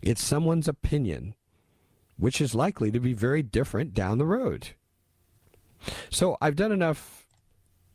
It's 0.01 0.23
someone's 0.23 0.67
opinion, 0.67 1.35
which 2.17 2.39
is 2.39 2.55
likely 2.55 2.91
to 2.91 2.99
be 2.99 3.13
very 3.13 3.43
different 3.43 3.93
down 3.93 4.17
the 4.17 4.25
road. 4.25 4.69
So 6.09 6.37
I've 6.41 6.55
done 6.55 6.71
enough 6.71 7.27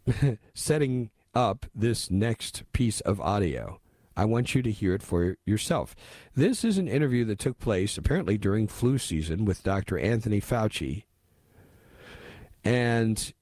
setting 0.55 1.11
up 1.35 1.67
this 1.75 2.11
next 2.11 2.65
piece 2.73 3.01
of 3.01 3.21
audio. 3.21 3.81
I 4.17 4.25
want 4.25 4.55
you 4.55 4.63
to 4.63 4.71
hear 4.71 4.95
it 4.95 5.03
for 5.03 5.37
yourself. 5.47 5.95
This 6.35 6.65
is 6.65 6.79
an 6.79 6.89
interview 6.89 7.25
that 7.27 7.39
took 7.39 7.59
place 7.59 7.97
apparently 7.97 8.39
during 8.39 8.69
flu 8.69 8.99
season 8.99 9.45
with 9.45 9.63
Dr. 9.63 9.99
Anthony 9.99 10.41
Fauci. 10.41 11.05
And 12.65 13.33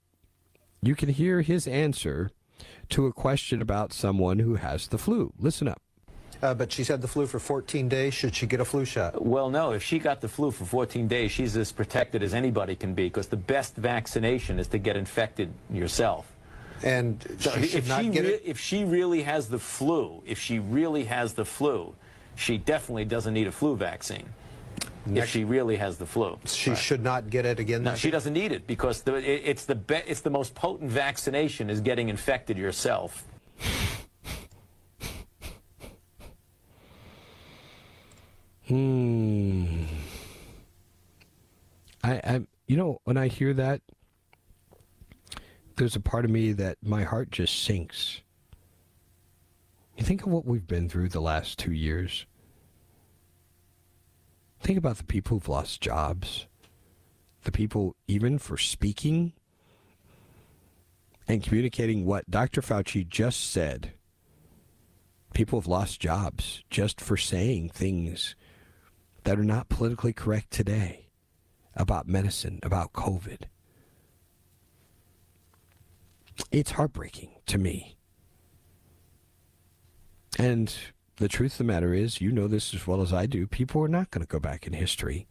you 0.83 0.95
can 0.95 1.11
hear 1.11 1.43
his 1.43 1.67
answer 1.67 2.31
to 2.91 3.07
a 3.07 3.13
question 3.13 3.63
about 3.63 3.93
someone 3.93 4.39
who 4.39 4.57
has 4.57 4.89
the 4.89 4.99
flu. 4.99 5.33
Listen 5.39 5.69
up. 5.69 5.81
Uh, 6.43 6.55
but 6.55 6.73
she's 6.73 6.89
had 6.89 7.03
the 7.03 7.09
flu 7.09 7.27
for 7.27 7.39
14 7.39 7.89
days. 7.89 8.15
Should 8.15 8.35
she 8.35 8.47
get 8.47 8.61
a 8.61 8.65
flu 8.65 8.85
shot? 8.85 9.25
Well, 9.25 9.51
no. 9.51 9.73
If 9.73 9.83
she 9.83 9.99
got 9.99 10.23
the 10.23 10.29
flu 10.29 10.51
for 10.51 10.65
14 10.65 11.07
days, 11.07 11.31
she's 11.31 11.55
as 11.57 11.71
protected 11.71 12.23
as 12.23 12.33
anybody 12.33 12.75
can 12.77 12.95
be 12.95 13.05
because 13.05 13.27
the 13.27 13.37
best 13.37 13.77
vaccination 13.77 14.59
is 14.59 14.67
to 14.69 14.79
get 14.79 14.97
infected 14.97 15.53
yourself. 15.71 16.33
And 16.83 17.23
So 17.39 17.51
she 17.61 17.79
if, 17.79 17.89
not 17.89 18.03
she 18.03 18.09
get 18.11 18.23
re- 18.25 18.31
it. 18.31 18.43
if 18.45 18.59
she 18.59 18.85
really 18.85 19.23
has 19.23 19.49
the 19.49 19.59
flu, 19.59 20.23
if 20.27 20.39
she 20.39 20.59
really 20.59 21.05
has 21.05 21.35
the 21.35 21.45
flu, 21.45 21.95
she 22.37 22.57
definitely 22.59 23.05
doesn't 23.05 23.35
need 23.35 23.47
a 23.47 23.53
flu 23.53 23.77
vaccine. 23.77 24.29
if 25.07 25.29
she 25.29 25.45
really 25.45 25.77
has 25.77 25.99
the 25.99 26.07
flu. 26.07 26.39
She 26.47 26.75
should 26.75 27.03
not 27.03 27.29
get 27.31 27.45
it 27.47 27.59
again. 27.59 27.83
No, 27.83 27.95
she 27.95 28.09
year? 28.09 28.13
doesn't 28.13 28.33
need 28.33 28.53
it 28.53 28.67
because 28.67 29.03
the, 29.03 29.17
it, 29.17 29.43
it's 29.45 29.65
the 29.67 29.75
be, 29.75 29.97
it's 30.07 30.21
the 30.21 30.31
most 30.31 30.55
potent 30.55 30.91
vaccination 30.91 31.69
is 31.71 31.81
getting 31.81 32.09
infected 32.09 32.57
yourself. 32.57 33.25
Hmm. 38.69 39.85
I, 42.03 42.13
I, 42.25 42.41
you 42.67 42.77
know, 42.77 43.01
when 43.05 43.17
I 43.17 43.29
hear 43.29 43.53
that, 43.55 43.81
there's 45.81 45.97
a 45.97 46.01
part 46.01 46.27
of 46.27 46.31
me 46.31 46.53
that 46.53 46.77
my 46.83 47.05
heart 47.05 47.31
just 47.31 47.65
sinks. 47.65 48.21
You 49.97 50.05
think 50.05 50.21
of 50.21 50.29
what 50.29 50.45
we've 50.45 50.67
been 50.67 50.91
through 50.91 51.09
the 51.09 51.23
last 51.23 51.59
two 51.59 51.73
years. 51.73 52.27
Think 54.61 54.77
about 54.77 54.99
the 54.99 55.05
people 55.05 55.39
who've 55.39 55.49
lost 55.49 55.81
jobs, 55.81 56.47
the 57.45 57.51
people, 57.51 57.97
even 58.07 58.39
for 58.39 58.59
speaking 58.59 59.33
and 61.27 61.43
communicating 61.43 62.05
what 62.05 62.31
Dr. 62.31 62.61
Fauci 62.61 63.09
just 63.09 63.51
said. 63.51 63.93
People 65.33 65.59
have 65.59 65.67
lost 65.67 65.99
jobs 65.99 66.63
just 66.69 67.01
for 67.01 67.17
saying 67.17 67.71
things 67.71 68.37
that 69.25 69.39
are 69.39 69.45
not 69.45 69.71
politically 69.71 70.13
correct 70.13 70.51
today 70.51 71.07
about 71.75 72.07
medicine, 72.07 72.61
about 72.63 72.93
COVID. 72.93 73.45
It's 76.51 76.73
heartbreaking 76.73 77.31
to 77.47 77.59
me. 77.59 77.97
And 80.39 80.75
the 81.17 81.29
truth 81.29 81.53
of 81.53 81.59
the 81.59 81.65
matter 81.65 81.93
is, 81.93 82.21
you 82.21 82.33
know 82.33 82.49
this 82.49 82.75
as 82.75 82.87
well 82.87 83.03
as 83.03 83.13
I 83.13 83.27
do, 83.27 83.47
people 83.47 83.83
are 83.83 83.89
not 83.89 84.11
going 84.11 84.25
to 84.25 84.31
go 84.31 84.41
back 84.41 84.67
in 84.67 84.73
history 84.73 85.27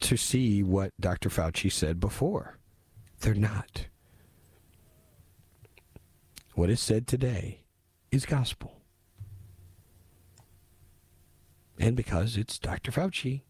to 0.00 0.16
see 0.16 0.62
what 0.62 0.92
Dr. 1.00 1.28
Fauci 1.28 1.70
said 1.70 1.98
before. 2.00 2.58
They're 3.20 3.34
not. 3.34 3.86
What 6.54 6.70
is 6.70 6.80
said 6.80 7.06
today 7.06 7.62
is 8.10 8.26
gospel. 8.26 8.82
And 11.78 11.96
because 11.96 12.36
it's 12.36 12.58
Dr. 12.58 12.92
Fauci. 12.92 13.42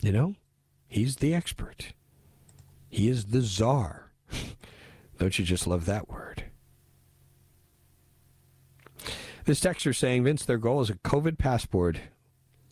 You 0.00 0.12
know, 0.12 0.34
he's 0.86 1.16
the 1.16 1.34
expert. 1.34 1.92
He 2.96 3.08
is 3.10 3.26
the 3.26 3.42
czar. 3.42 4.10
Don't 5.18 5.38
you 5.38 5.44
just 5.44 5.66
love 5.66 5.84
that 5.84 6.08
word? 6.08 6.44
This 9.44 9.60
texter 9.60 9.94
saying, 9.94 10.24
Vince, 10.24 10.46
their 10.46 10.56
goal 10.56 10.80
is 10.80 10.88
a 10.88 10.94
COVID 10.94 11.36
passport 11.36 11.98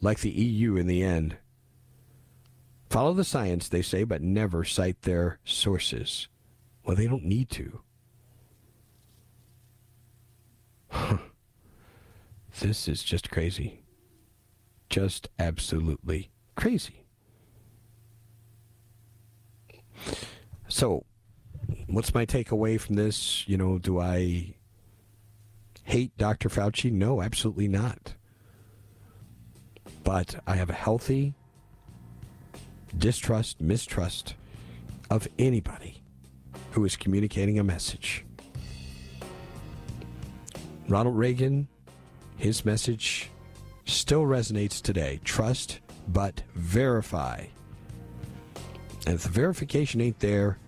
like 0.00 0.20
the 0.20 0.30
EU 0.30 0.76
in 0.76 0.86
the 0.86 1.02
end. 1.02 1.36
Follow 2.88 3.12
the 3.12 3.22
science, 3.22 3.68
they 3.68 3.82
say, 3.82 4.02
but 4.02 4.22
never 4.22 4.64
cite 4.64 5.02
their 5.02 5.40
sources. 5.44 6.28
Well, 6.86 6.96
they 6.96 7.06
don't 7.06 7.26
need 7.26 7.50
to. 7.50 7.82
this 12.60 12.88
is 12.88 13.02
just 13.02 13.30
crazy. 13.30 13.82
Just 14.88 15.28
absolutely 15.38 16.30
crazy. 16.56 17.03
So, 20.68 21.04
what's 21.86 22.14
my 22.14 22.26
takeaway 22.26 22.80
from 22.80 22.96
this? 22.96 23.46
You 23.48 23.56
know, 23.56 23.78
do 23.78 24.00
I 24.00 24.54
hate 25.84 26.16
Dr. 26.16 26.48
Fauci? 26.48 26.90
No, 26.90 27.22
absolutely 27.22 27.68
not. 27.68 28.14
But 30.02 30.36
I 30.46 30.56
have 30.56 30.70
a 30.70 30.74
healthy 30.74 31.34
distrust, 32.96 33.60
mistrust 33.60 34.34
of 35.10 35.28
anybody 35.38 36.02
who 36.72 36.84
is 36.84 36.96
communicating 36.96 37.58
a 37.58 37.64
message. 37.64 38.24
Ronald 40.88 41.16
Reagan, 41.16 41.68
his 42.36 42.64
message 42.64 43.30
still 43.86 44.22
resonates 44.22 44.82
today. 44.82 45.20
Trust, 45.24 45.80
but 46.08 46.42
verify. 46.54 47.46
And 49.06 49.14
if 49.14 49.22
the 49.22 49.28
verification 49.28 50.00
ain't 50.00 50.20
there, 50.20 50.58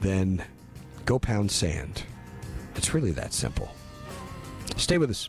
then 0.00 0.44
go 1.04 1.18
pound 1.18 1.50
sand. 1.50 2.04
It's 2.76 2.94
really 2.94 3.10
that 3.12 3.32
simple. 3.32 3.74
Stay 4.76 4.98
with 4.98 5.10
us. 5.10 5.28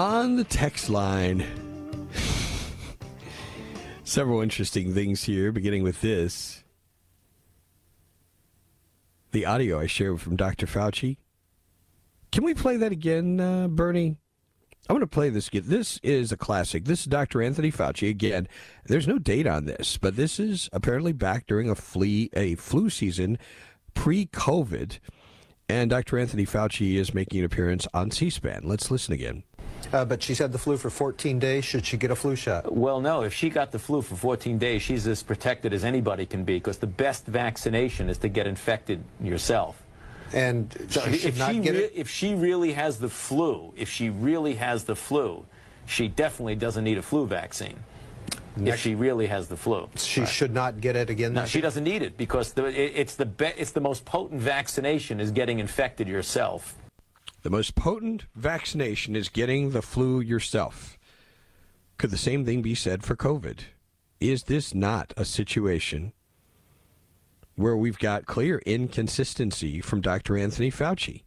On 0.00 0.36
the 0.36 0.44
text 0.44 0.88
line, 0.88 1.44
several 4.02 4.40
interesting 4.40 4.94
things 4.94 5.24
here, 5.24 5.52
beginning 5.52 5.82
with 5.82 6.00
this. 6.00 6.64
The 9.32 9.44
audio 9.44 9.78
I 9.78 9.86
shared 9.86 10.22
from 10.22 10.36
Dr. 10.36 10.66
Fauci. 10.66 11.18
Can 12.32 12.44
we 12.44 12.54
play 12.54 12.78
that 12.78 12.92
again, 12.92 13.40
uh, 13.40 13.68
Bernie? 13.68 14.16
I'm 14.88 14.94
going 14.94 15.00
to 15.00 15.06
play 15.06 15.28
this 15.28 15.48
again. 15.48 15.64
This 15.66 16.00
is 16.02 16.32
a 16.32 16.36
classic. 16.38 16.86
This 16.86 17.00
is 17.00 17.06
Dr. 17.06 17.42
Anthony 17.42 17.70
Fauci. 17.70 18.08
Again, 18.08 18.48
there's 18.86 19.06
no 19.06 19.18
date 19.18 19.46
on 19.46 19.66
this, 19.66 19.98
but 19.98 20.16
this 20.16 20.40
is 20.40 20.70
apparently 20.72 21.12
back 21.12 21.46
during 21.46 21.68
a, 21.68 21.74
flea, 21.74 22.30
a 22.32 22.54
flu 22.54 22.88
season 22.88 23.36
pre 23.92 24.24
COVID. 24.24 24.98
And 25.68 25.90
Dr. 25.90 26.18
Anthony 26.18 26.46
Fauci 26.46 26.94
is 26.94 27.12
making 27.12 27.40
an 27.40 27.44
appearance 27.44 27.86
on 27.92 28.10
C 28.10 28.30
SPAN. 28.30 28.62
Let's 28.64 28.90
listen 28.90 29.12
again. 29.12 29.44
Uh, 29.92 30.04
but 30.04 30.22
she's 30.22 30.38
had 30.38 30.52
the 30.52 30.58
flu 30.58 30.76
for 30.76 30.90
14 30.90 31.38
days. 31.38 31.64
Should 31.64 31.84
she 31.84 31.96
get 31.96 32.10
a 32.10 32.16
flu 32.16 32.36
shot? 32.36 32.72
Well, 32.74 33.00
no. 33.00 33.22
If 33.22 33.34
she 33.34 33.50
got 33.50 33.72
the 33.72 33.78
flu 33.78 34.02
for 34.02 34.14
14 34.14 34.58
days, 34.58 34.82
she's 34.82 35.06
as 35.06 35.22
protected 35.22 35.72
as 35.72 35.84
anybody 35.84 36.26
can 36.26 36.44
be 36.44 36.54
because 36.54 36.78
the 36.78 36.86
best 36.86 37.26
vaccination 37.26 38.08
is 38.08 38.18
to 38.18 38.28
get 38.28 38.46
infected 38.46 39.02
yourself. 39.22 39.82
And 40.32 40.72
So 40.90 41.00
she 41.10 41.26
if 41.28 41.38
not 41.38 41.52
she 41.52 41.60
get 41.60 41.72
re- 41.74 41.78
it. 41.80 41.92
if 41.96 42.08
she 42.08 42.34
really 42.34 42.72
has 42.74 42.98
the 42.98 43.08
flu, 43.08 43.72
if 43.76 43.88
she 43.90 44.10
really 44.10 44.54
has 44.54 44.84
the 44.84 44.94
flu, 44.94 45.44
she 45.86 46.06
definitely 46.06 46.54
doesn't 46.54 46.84
need 46.84 46.98
a 46.98 47.02
flu 47.02 47.26
vaccine. 47.26 47.76
if 48.64 48.78
she 48.78 48.94
really 48.94 49.26
has 49.26 49.48
the 49.48 49.56
flu. 49.56 49.88
She 49.96 50.24
should 50.26 50.52
not 50.54 50.80
get 50.80 50.94
it 50.94 51.10
again. 51.10 51.32
No, 51.32 51.46
she 51.46 51.60
doesn't 51.60 51.82
need 51.82 52.02
it 52.02 52.16
because 52.16 52.52
the, 52.52 52.66
it, 52.66 52.92
it's 52.94 53.14
the 53.16 53.26
be, 53.26 53.46
it's 53.56 53.72
the 53.72 53.80
most 53.80 54.04
potent 54.04 54.40
vaccination 54.40 55.18
is 55.18 55.30
getting 55.32 55.58
infected 55.58 56.06
yourself. 56.06 56.74
The 57.42 57.50
most 57.50 57.74
potent 57.74 58.26
vaccination 58.34 59.16
is 59.16 59.28
getting 59.28 59.70
the 59.70 59.82
flu 59.82 60.20
yourself. 60.20 60.98
Could 61.98 62.10
the 62.10 62.18
same 62.18 62.44
thing 62.44 62.62
be 62.62 62.74
said 62.74 63.02
for 63.02 63.16
COVID? 63.16 63.60
Is 64.20 64.44
this 64.44 64.74
not 64.74 65.14
a 65.16 65.24
situation 65.24 66.12
where 67.54 67.76
we've 67.76 67.98
got 67.98 68.26
clear 68.26 68.60
inconsistency 68.66 69.80
from 69.80 70.00
Dr. 70.00 70.36
Anthony 70.36 70.70
Fauci? 70.70 71.22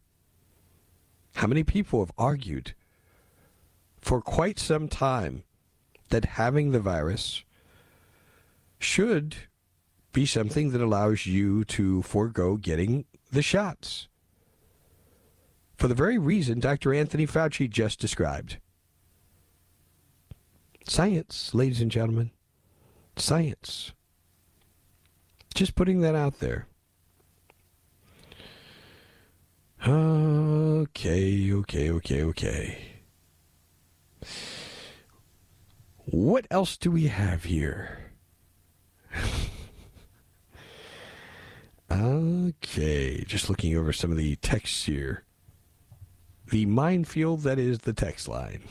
How 1.36 1.46
many 1.46 1.64
people 1.64 2.00
have 2.00 2.12
argued 2.16 2.74
for 4.00 4.20
quite 4.20 4.58
some 4.58 4.86
time 4.86 5.44
that 6.10 6.24
having 6.24 6.70
the 6.70 6.80
virus 6.80 7.42
should 8.78 9.36
be 10.12 10.26
something 10.26 10.70
that 10.70 10.80
allows 10.80 11.26
you 11.26 11.64
to 11.64 12.02
forego 12.02 12.56
getting 12.56 13.04
the 13.32 13.42
shots. 13.42 14.08
For 15.76 15.88
the 15.88 15.94
very 15.94 16.18
reason 16.18 16.60
Dr. 16.60 16.94
Anthony 16.94 17.26
Fauci 17.26 17.68
just 17.68 18.00
described. 18.00 18.58
Science, 20.86 21.54
ladies 21.54 21.80
and 21.80 21.90
gentlemen. 21.90 22.30
Science. 23.16 23.92
Just 25.54 25.74
putting 25.74 26.00
that 26.00 26.14
out 26.14 26.40
there. 26.40 26.66
Okay, 29.86 31.52
okay, 31.52 31.90
okay, 31.90 32.22
okay. 32.22 32.78
What 36.06 36.46
else 36.50 36.76
do 36.76 36.90
we 36.90 37.06
have 37.08 37.44
here? 37.44 38.12
okay, 41.90 43.24
just 43.24 43.48
looking 43.50 43.76
over 43.76 43.92
some 43.92 44.10
of 44.10 44.16
the 44.16 44.36
texts 44.36 44.84
here. 44.84 45.24
The 46.50 46.66
minefield 46.66 47.42
that 47.42 47.58
is 47.58 47.80
the 47.80 47.92
text 47.92 48.28
line, 48.28 48.62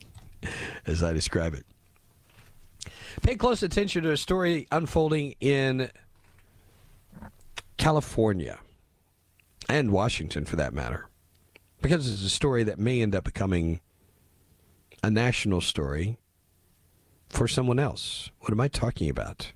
as 0.86 1.02
I 1.02 1.12
describe 1.12 1.54
it. 1.54 1.66
Pay 3.22 3.36
close 3.36 3.62
attention 3.62 4.02
to 4.02 4.10
a 4.10 4.16
story 4.16 4.66
unfolding 4.72 5.34
in 5.40 5.90
California 7.76 8.58
and 9.68 9.92
Washington 9.92 10.44
for 10.44 10.56
that 10.56 10.74
matter, 10.74 11.08
because 11.80 12.10
it's 12.10 12.24
a 12.24 12.30
story 12.30 12.64
that 12.64 12.78
may 12.78 13.00
end 13.00 13.14
up 13.14 13.24
becoming 13.24 13.80
a 15.02 15.10
national 15.10 15.60
story 15.60 16.16
for 17.28 17.46
someone 17.46 17.78
else. 17.78 18.30
What 18.40 18.52
am 18.52 18.60
I 18.60 18.68
talking 18.68 19.10
about? 19.10 19.52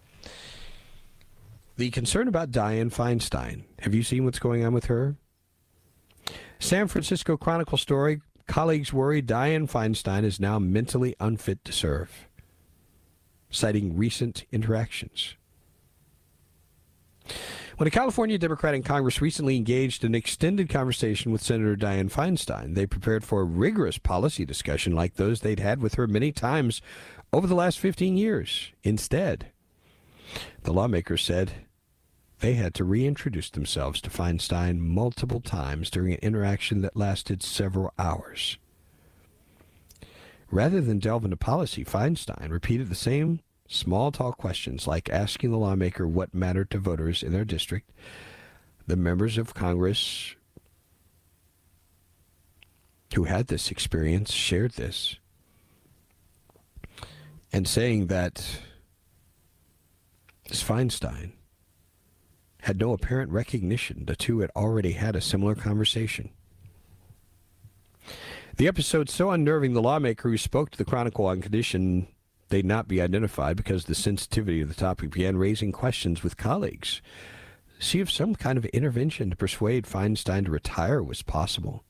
The 1.77 1.91
concern 1.91 2.27
about 2.27 2.51
Dianne 2.51 2.93
Feinstein. 2.93 3.63
Have 3.81 3.95
you 3.95 4.03
seen 4.03 4.25
what's 4.25 4.41
going 4.41 4.65
on 4.65 4.73
with 4.73 4.87
her? 4.87 5.17
San 6.59 6.89
Francisco 6.89 7.37
Chronicle 7.37 7.79
story 7.79 8.21
colleagues 8.47 8.93
worry 8.93 9.23
Dianne 9.23 9.71
Feinstein 9.71 10.25
is 10.25 10.41
now 10.41 10.59
mentally 10.59 11.15
unfit 11.21 11.65
to 11.65 11.73
serve, 11.73 12.27
citing 13.51 13.97
recent 13.97 14.45
interactions. 14.51 15.37
When 17.77 17.87
a 17.87 17.93
California 17.93 18.39
Democrat 18.39 18.75
in 18.75 18.83
Congress 18.83 19.21
recently 19.21 19.57
engaged 19.57 20.03
in 20.03 20.13
an 20.13 20.15
extended 20.17 20.69
conversation 20.69 21.31
with 21.31 21.43
Senator 21.43 21.77
Dianne 21.77 22.11
Feinstein, 22.11 22.75
they 22.75 22.87
prepared 22.87 23.23
for 23.23 23.41
a 23.41 23.45
rigorous 23.45 23.99
policy 23.99 24.45
discussion 24.45 24.97
like 24.97 25.15
those 25.15 25.41
they'd 25.41 25.61
had 25.61 25.81
with 25.81 25.95
her 25.95 26.09
many 26.09 26.33
times 26.33 26.83
over 27.33 27.47
the 27.47 27.55
last 27.55 27.79
15 27.79 28.17
years. 28.17 28.73
Instead, 28.83 29.53
the 30.65 30.73
lawmakers 30.73 31.23
said 31.23 31.53
they 32.41 32.55
had 32.55 32.75
to 32.75 32.85
reintroduce 32.85 33.51
themselves 33.51 34.01
to 34.01 34.11
Feinstein 34.11 34.79
multiple 34.79 35.41
times 35.41 35.91
during 35.91 36.13
an 36.13 36.21
interaction 36.21 36.83
that 36.83 36.97
lasted 36.97 37.43
several 37.43 37.93
hours. 37.99 38.59
Rather 40.51 40.81
than 40.81 40.99
delve 40.99 41.25
into 41.25 41.37
policy, 41.37 41.85
Feinstein 41.85 42.51
repeated 42.51 42.89
the 42.89 42.95
same 42.95 43.41
small 43.69 44.11
talk 44.11 44.39
questions 44.39 44.87
like 44.87 45.11
asking 45.11 45.51
the 45.51 45.59
lawmaker 45.59 46.07
what 46.07 46.33
mattered 46.33 46.71
to 46.71 46.79
voters 46.79 47.23
in 47.23 47.33
their 47.33 47.45
district. 47.45 47.91
The 48.87 48.97
members 48.97 49.37
of 49.37 49.53
Congress 49.53 50.35
who 53.15 53.25
had 53.25 53.49
this 53.49 53.71
experience 53.71 54.33
shared 54.33 54.73
this 54.73 55.17
and 57.53 57.67
saying 57.67 58.07
that 58.07 58.61
it's 60.47 60.63
Feinstein 60.63 61.33
had 62.63 62.79
no 62.79 62.93
apparent 62.93 63.31
recognition 63.31 64.05
the 64.07 64.17
two 64.17 64.41
had 64.41 64.51
already 64.57 64.93
had 64.93 65.17
a 65.17 65.21
similar 65.21 65.55
conversation. 65.55 66.31
The 68.57 68.69
episode 68.69 69.09
so 69.09 69.31
unnerving 69.31 69.75
the 69.75 69.83
lawmaker 69.83 70.29
who 70.29 70.39
spoke 70.39 70.71
to 70.71 70.79
the 70.79 70.85
Chronicle 70.85 71.27
on 71.27 71.41
condition 71.41 72.09
they 72.49 72.63
not 72.63 72.89
be 72.89 73.01
identified 73.01 73.57
because 73.57 73.85
the 73.85 73.95
sensitivity 73.95 74.63
of 74.63 74.69
the 74.69 74.75
topic 74.75 75.11
began 75.11 75.37
raising 75.37 75.71
questions 75.71 76.23
with 76.23 76.37
colleagues. 76.37 77.03
See 77.79 78.01
if 78.01 78.11
some 78.11 78.35
kind 78.35 78.59
of 78.59 78.65
intervention 78.67 79.31
to 79.31 79.37
persuade 79.37 79.85
Feinstein 79.85 80.47
to 80.47 80.51
retire 80.51 81.03
was 81.03 81.23
possible. 81.23 81.85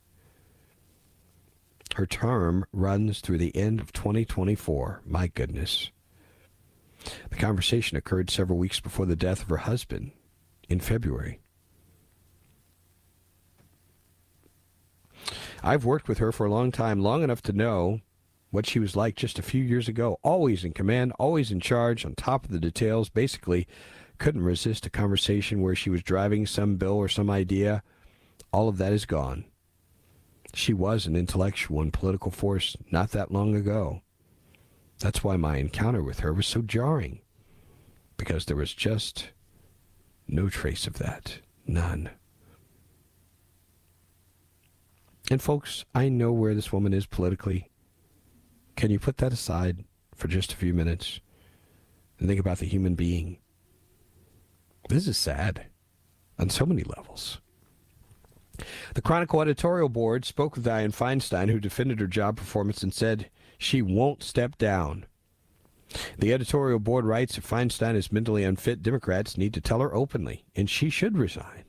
Her 1.94 2.06
term 2.06 2.64
runs 2.72 3.20
through 3.20 3.38
the 3.38 3.56
end 3.56 3.80
of 3.80 3.92
2024. 3.92 5.02
My 5.06 5.28
goodness. 5.28 5.90
The 7.30 7.36
conversation 7.36 7.96
occurred 7.96 8.28
several 8.28 8.58
weeks 8.58 8.80
before 8.80 9.06
the 9.06 9.16
death 9.16 9.42
of 9.42 9.48
her 9.48 9.58
husband 9.58 10.10
in 10.68 10.80
February. 10.80 11.40
I've 15.62 15.84
worked 15.84 16.08
with 16.08 16.18
her 16.18 16.30
for 16.30 16.46
a 16.46 16.50
long 16.50 16.70
time, 16.70 17.00
long 17.00 17.22
enough 17.22 17.42
to 17.42 17.52
know 17.52 18.00
what 18.50 18.66
she 18.66 18.78
was 18.78 18.96
like 18.96 19.16
just 19.16 19.38
a 19.38 19.42
few 19.42 19.62
years 19.62 19.88
ago. 19.88 20.18
Always 20.22 20.64
in 20.64 20.72
command, 20.72 21.12
always 21.18 21.50
in 21.50 21.60
charge, 21.60 22.04
on 22.04 22.14
top 22.14 22.44
of 22.44 22.50
the 22.50 22.60
details. 22.60 23.08
Basically, 23.08 23.66
couldn't 24.18 24.42
resist 24.42 24.86
a 24.86 24.90
conversation 24.90 25.60
where 25.60 25.74
she 25.74 25.90
was 25.90 26.02
driving 26.02 26.46
some 26.46 26.76
bill 26.76 26.94
or 26.94 27.08
some 27.08 27.30
idea. 27.30 27.82
All 28.52 28.68
of 28.68 28.78
that 28.78 28.92
is 28.92 29.04
gone. 29.04 29.44
She 30.54 30.72
was 30.72 31.06
an 31.06 31.14
intellectual 31.14 31.82
and 31.82 31.92
political 31.92 32.30
force 32.30 32.76
not 32.90 33.10
that 33.10 33.30
long 33.30 33.54
ago. 33.54 34.02
That's 34.98 35.22
why 35.22 35.36
my 35.36 35.58
encounter 35.58 36.02
with 36.02 36.20
her 36.20 36.32
was 36.32 36.46
so 36.46 36.62
jarring, 36.62 37.20
because 38.16 38.46
there 38.46 38.56
was 38.56 38.72
just 38.72 39.30
no 40.28 40.48
trace 40.48 40.86
of 40.86 40.94
that. 40.94 41.38
None. 41.66 42.10
And, 45.30 45.42
folks, 45.42 45.84
I 45.94 46.08
know 46.08 46.32
where 46.32 46.54
this 46.54 46.72
woman 46.72 46.94
is 46.94 47.06
politically. 47.06 47.70
Can 48.76 48.90
you 48.90 48.98
put 48.98 49.18
that 49.18 49.32
aside 49.32 49.84
for 50.14 50.28
just 50.28 50.52
a 50.52 50.56
few 50.56 50.72
minutes 50.72 51.20
and 52.18 52.28
think 52.28 52.40
about 52.40 52.58
the 52.58 52.66
human 52.66 52.94
being? 52.94 53.38
This 54.88 55.06
is 55.06 55.18
sad 55.18 55.66
on 56.38 56.48
so 56.48 56.64
many 56.64 56.82
levels. 56.82 57.40
The 58.94 59.02
Chronicle 59.02 59.42
editorial 59.42 59.88
board 59.88 60.24
spoke 60.24 60.56
with 60.56 60.64
Dianne 60.64 60.96
Feinstein, 60.96 61.50
who 61.50 61.60
defended 61.60 62.00
her 62.00 62.06
job 62.06 62.36
performance 62.36 62.82
and 62.82 62.92
said 62.92 63.30
she 63.58 63.82
won't 63.82 64.22
step 64.22 64.56
down. 64.56 65.04
The 66.18 66.32
editorial 66.32 66.78
board 66.78 67.04
writes 67.04 67.38
if 67.38 67.48
Feinstein 67.48 67.94
is 67.94 68.12
mentally 68.12 68.44
unfit, 68.44 68.82
Democrats 68.82 69.38
need 69.38 69.54
to 69.54 69.60
tell 69.60 69.80
her 69.80 69.94
openly, 69.94 70.44
and 70.54 70.68
she 70.68 70.90
should 70.90 71.16
resign. 71.16 71.64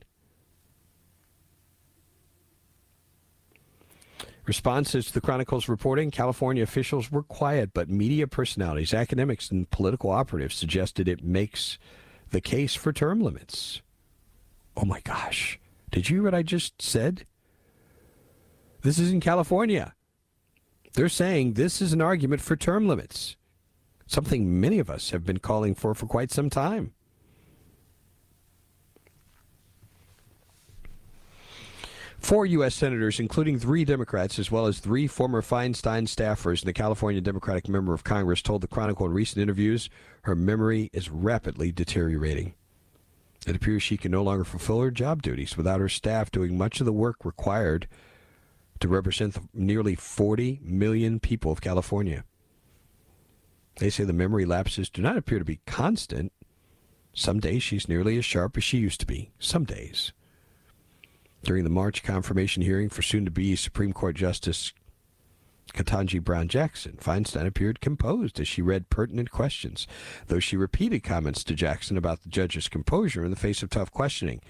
Responses 4.46 5.06
to 5.06 5.12
the 5.12 5.20
Chronicle's 5.20 5.68
reporting 5.68 6.10
California 6.10 6.62
officials 6.62 7.12
were 7.12 7.22
quiet, 7.22 7.70
but 7.72 7.88
media 7.88 8.26
personalities, 8.26 8.92
academics, 8.92 9.50
and 9.50 9.70
political 9.70 10.10
operatives 10.10 10.56
suggested 10.56 11.06
it 11.06 11.22
makes 11.22 11.78
the 12.30 12.40
case 12.40 12.74
for 12.74 12.92
term 12.92 13.20
limits. 13.20 13.80
Oh 14.76 14.84
my 14.84 15.00
gosh. 15.00 15.60
Did 15.90 16.08
you 16.08 16.16
hear 16.16 16.24
what 16.24 16.34
I 16.34 16.42
just 16.42 16.80
said? 16.82 17.26
This 18.82 18.98
is 18.98 19.12
in 19.12 19.20
California. 19.20 19.94
They're 20.94 21.08
saying 21.08 21.52
this 21.52 21.80
is 21.80 21.92
an 21.92 22.00
argument 22.00 22.40
for 22.40 22.56
term 22.56 22.88
limits, 22.88 23.36
something 24.10 24.60
many 24.60 24.80
of 24.80 24.90
us 24.90 25.10
have 25.10 25.24
been 25.24 25.38
calling 25.38 25.74
for 25.74 25.94
for 25.94 26.06
quite 26.06 26.32
some 26.32 26.50
time. 26.50 26.92
Four 32.18 32.44
U.S. 32.46 32.74
senators, 32.74 33.18
including 33.18 33.58
three 33.58 33.84
Democrats, 33.84 34.38
as 34.38 34.50
well 34.50 34.66
as 34.66 34.78
three 34.78 35.06
former 35.06 35.40
Feinstein 35.40 36.06
staffers 36.06 36.60
and 36.60 36.68
the 36.68 36.72
California 36.72 37.20
Democratic 37.20 37.66
member 37.66 37.94
of 37.94 38.04
Congress, 38.04 38.42
told 38.42 38.60
the 38.60 38.68
Chronicle 38.68 39.06
in 39.06 39.12
recent 39.12 39.40
interviews 39.40 39.88
her 40.22 40.34
memory 40.34 40.90
is 40.92 41.08
rapidly 41.08 41.72
deteriorating. 41.72 42.54
It 43.46 43.56
appears 43.56 43.82
she 43.82 43.96
can 43.96 44.12
no 44.12 44.22
longer 44.22 44.44
fulfill 44.44 44.80
her 44.82 44.90
job 44.90 45.22
duties 45.22 45.56
without 45.56 45.80
her 45.80 45.88
staff 45.88 46.30
doing 46.30 46.58
much 46.58 46.80
of 46.80 46.86
the 46.86 46.92
work 46.92 47.24
required 47.24 47.88
to 48.80 48.88
represent 48.88 49.34
the 49.34 49.42
nearly 49.54 49.94
40 49.94 50.60
million 50.62 51.20
people 51.20 51.50
of 51.50 51.62
California. 51.62 52.24
They 53.80 53.88
say 53.88 54.04
the 54.04 54.12
memory 54.12 54.44
lapses 54.44 54.90
do 54.90 55.00
not 55.00 55.16
appear 55.16 55.38
to 55.38 55.44
be 55.44 55.60
constant. 55.66 56.32
Some 57.14 57.40
days 57.40 57.62
she's 57.62 57.88
nearly 57.88 58.18
as 58.18 58.26
sharp 58.26 58.58
as 58.58 58.62
she 58.62 58.76
used 58.76 59.00
to 59.00 59.06
be. 59.06 59.30
Some 59.38 59.64
days. 59.64 60.12
During 61.42 61.64
the 61.64 61.70
March 61.70 62.02
confirmation 62.02 62.62
hearing 62.62 62.90
for 62.90 63.00
soon 63.00 63.24
to 63.24 63.30
be 63.30 63.56
Supreme 63.56 63.94
Court 63.94 64.16
Justice 64.16 64.74
Ketanji 65.72 66.22
Brown 66.22 66.48
Jackson, 66.48 66.98
Feinstein 67.00 67.46
appeared 67.46 67.80
composed 67.80 68.38
as 68.38 68.46
she 68.46 68.60
read 68.60 68.90
pertinent 68.90 69.30
questions, 69.30 69.86
though 70.26 70.40
she 70.40 70.58
repeated 70.58 71.02
comments 71.02 71.42
to 71.44 71.54
Jackson 71.54 71.96
about 71.96 72.22
the 72.22 72.28
judge's 72.28 72.68
composure 72.68 73.24
in 73.24 73.30
the 73.30 73.36
face 73.36 73.62
of 73.62 73.70
tough 73.70 73.90
questioning. 73.90 74.42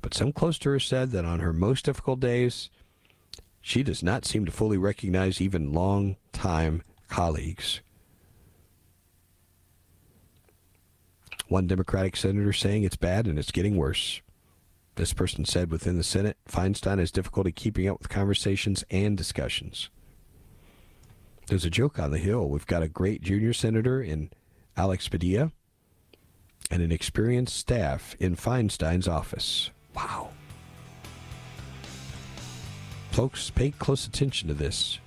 But 0.00 0.14
some 0.14 0.32
close 0.32 0.58
to 0.60 0.68
her 0.68 0.78
said 0.78 1.10
that 1.10 1.24
on 1.24 1.40
her 1.40 1.52
most 1.52 1.86
difficult 1.86 2.20
days, 2.20 2.70
she 3.60 3.82
does 3.82 4.04
not 4.04 4.24
seem 4.24 4.44
to 4.44 4.52
fully 4.52 4.78
recognize 4.78 5.40
even 5.40 5.72
long-time 5.72 6.82
colleagues. 7.08 7.80
One 11.48 11.66
Democratic 11.66 12.16
senator 12.16 12.52
saying 12.52 12.82
it's 12.82 12.96
bad 12.96 13.26
and 13.26 13.38
it's 13.38 13.52
getting 13.52 13.76
worse. 13.76 14.20
This 14.96 15.12
person 15.12 15.44
said 15.44 15.70
within 15.70 15.96
the 15.96 16.02
Senate, 16.02 16.36
Feinstein 16.48 16.98
has 16.98 17.10
difficulty 17.10 17.52
keeping 17.52 17.88
up 17.88 17.98
with 17.98 18.08
conversations 18.08 18.84
and 18.90 19.16
discussions. 19.16 19.90
There's 21.48 21.64
a 21.64 21.70
joke 21.70 21.98
on 21.98 22.10
the 22.10 22.18
Hill. 22.18 22.48
We've 22.48 22.66
got 22.66 22.82
a 22.82 22.88
great 22.88 23.22
junior 23.22 23.52
senator 23.52 24.02
in 24.02 24.30
Alex 24.76 25.08
Padilla 25.08 25.52
and 26.70 26.82
an 26.82 26.90
experienced 26.90 27.56
staff 27.56 28.16
in 28.18 28.34
Feinstein's 28.34 29.06
office. 29.06 29.70
Wow. 29.94 30.30
Folks, 33.12 33.50
pay 33.50 33.70
close 33.70 34.06
attention 34.06 34.48
to 34.48 34.54
this 34.54 34.98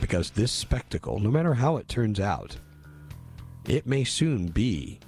because 0.00 0.30
this 0.30 0.52
spectacle, 0.52 1.20
no 1.20 1.30
matter 1.30 1.54
how 1.54 1.76
it 1.76 1.88
turns 1.88 2.18
out, 2.18 2.56
it 3.66 3.86
may 3.86 4.04
soon 4.04 4.46
be 4.46 5.00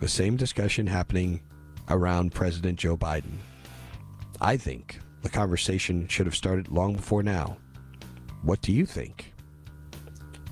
the 0.00 0.08
same 0.08 0.36
discussion 0.36 0.86
happening 0.86 1.40
around 1.88 2.32
President 2.34 2.78
Joe 2.78 2.96
Biden. 2.96 3.38
I 4.40 4.56
think 4.56 4.98
the 5.22 5.30
conversation 5.30 6.06
should 6.08 6.26
have 6.26 6.36
started 6.36 6.68
long 6.68 6.94
before 6.94 7.22
now. 7.22 7.56
What 8.42 8.60
do 8.60 8.72
you 8.72 8.86
think? 8.86 9.32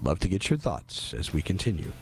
Love 0.02 0.18
to 0.20 0.28
get 0.28 0.48
your 0.50 0.58
thoughts 0.58 1.14
as 1.14 1.32
we 1.32 1.42
continue. 1.42 1.92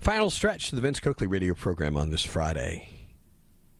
Final 0.00 0.30
stretch 0.30 0.70
to 0.70 0.76
the 0.76 0.80
Vince 0.80 0.98
Coakley 0.98 1.26
radio 1.26 1.52
program 1.52 1.94
on 1.94 2.08
this 2.08 2.24
Friday. 2.24 2.88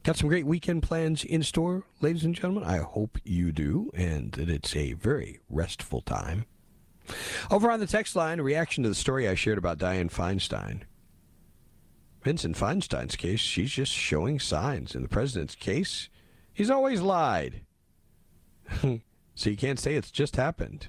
Got 0.02 0.18
some 0.18 0.28
great 0.28 0.44
weekend 0.44 0.82
plans 0.82 1.24
in 1.24 1.42
store, 1.42 1.84
ladies 2.02 2.24
and 2.24 2.34
gentlemen. 2.34 2.64
I 2.64 2.76
hope 2.76 3.16
you 3.24 3.52
do, 3.52 3.90
and 3.94 4.30
that 4.32 4.50
it's 4.50 4.76
a 4.76 4.92
very 4.92 5.40
restful 5.48 6.02
time. 6.02 6.44
Over 7.50 7.70
on 7.70 7.80
the 7.80 7.86
text 7.86 8.14
line, 8.14 8.38
a 8.38 8.42
reaction 8.42 8.82
to 8.82 8.90
the 8.90 8.94
story 8.94 9.26
I 9.26 9.34
shared 9.34 9.56
about 9.56 9.78
Dianne 9.78 10.12
Feinstein. 10.12 10.82
Vincent 12.22 12.54
Feinstein's 12.54 13.16
case, 13.16 13.40
she's 13.40 13.70
just 13.70 13.92
showing 13.92 14.38
signs. 14.38 14.94
In 14.94 15.00
the 15.00 15.08
president's 15.08 15.54
case, 15.54 16.10
he's 16.52 16.70
always 16.70 17.00
lied. 17.00 17.62
so 18.82 19.48
you 19.48 19.56
can't 19.56 19.80
say 19.80 19.94
it's 19.94 20.10
just 20.10 20.36
happened 20.36 20.88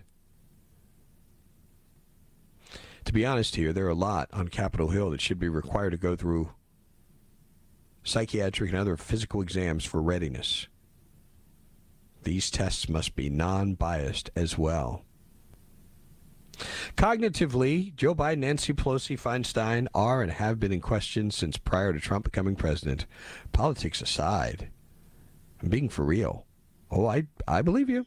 to 3.06 3.14
be 3.14 3.26
honest 3.26 3.56
here, 3.56 3.74
there 3.74 3.86
are 3.86 3.90
a 3.90 3.96
lot 3.96 4.30
on 4.32 4.48
Capitol 4.48 4.90
Hill 4.90 5.10
that 5.12 5.22
should 5.22 5.40
be 5.40 5.50
required 5.50 5.92
to 5.92 5.98
go 5.98 6.16
through 6.16 6.52
psychiatric 8.04 8.72
and 8.72 8.80
other 8.80 8.98
physical 8.98 9.42
exams 9.42 9.86
for 9.86 10.02
readiness. 10.02 10.68
These 12.24 12.52
tests 12.52 12.88
must 12.88 13.16
be 13.16 13.30
non 13.30 13.74
biased 13.74 14.30
as 14.36 14.58
well. 14.58 15.04
Cognitively, 16.96 17.96
Joe 17.96 18.14
Biden, 18.14 18.40
Nancy 18.40 18.74
Pelosi, 18.74 19.20
Feinstein 19.20 19.88
are 19.96 20.22
and 20.22 20.32
have 20.32 20.60
been 20.60 20.72
in 20.72 20.82
question 20.82 21.32
since 21.32 21.58
prior 21.58 21.92
to 21.94 22.00
Trump 22.00 22.26
becoming 22.26 22.56
president. 22.56 23.08
Politics 23.52 24.02
aside, 24.02 24.70
I'm 25.62 25.70
being 25.70 25.90
for 25.90 26.06
real. 26.06 26.46
Oh, 26.92 27.08
I, 27.08 27.28
I 27.48 27.62
believe 27.64 27.90
you. 27.90 28.06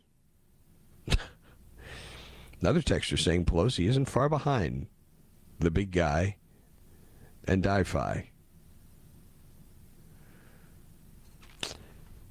Another 2.64 2.80
texter 2.80 3.18
saying 3.18 3.44
Pelosi 3.44 3.86
isn't 3.90 4.08
far 4.08 4.30
behind 4.30 4.86
the 5.58 5.70
big 5.70 5.90
guy 5.90 6.36
and 7.46 7.62
DiFi. 7.62 8.30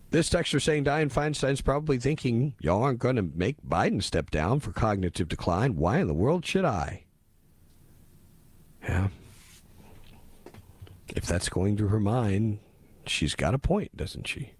This 0.10 0.32
texter 0.32 0.60
saying 0.60 0.86
Dianne 0.86 1.14
Feinstein's 1.14 1.62
probably 1.62 2.00
thinking 2.00 2.56
y'all 2.60 2.82
aren't 2.82 2.98
going 2.98 3.18
to 3.18 3.22
make 3.22 3.62
Biden 3.62 4.02
step 4.02 4.32
down 4.32 4.60
for 4.60 4.72
cognitive 4.72 5.28
decline. 5.28 5.76
Why 5.76 6.00
in 6.00 6.08
the 6.08 6.16
world 6.16 6.44
should 6.44 6.66
I? 6.66 7.04
Yeah. 8.82 9.10
If 11.10 11.28
that's 11.28 11.48
going 11.48 11.78
through 11.78 11.90
her 11.90 12.00
mind, 12.00 12.58
she's 13.06 13.36
got 13.36 13.54
a 13.54 13.60
point, 13.60 13.96
doesn't 13.96 14.26
she? 14.26 14.54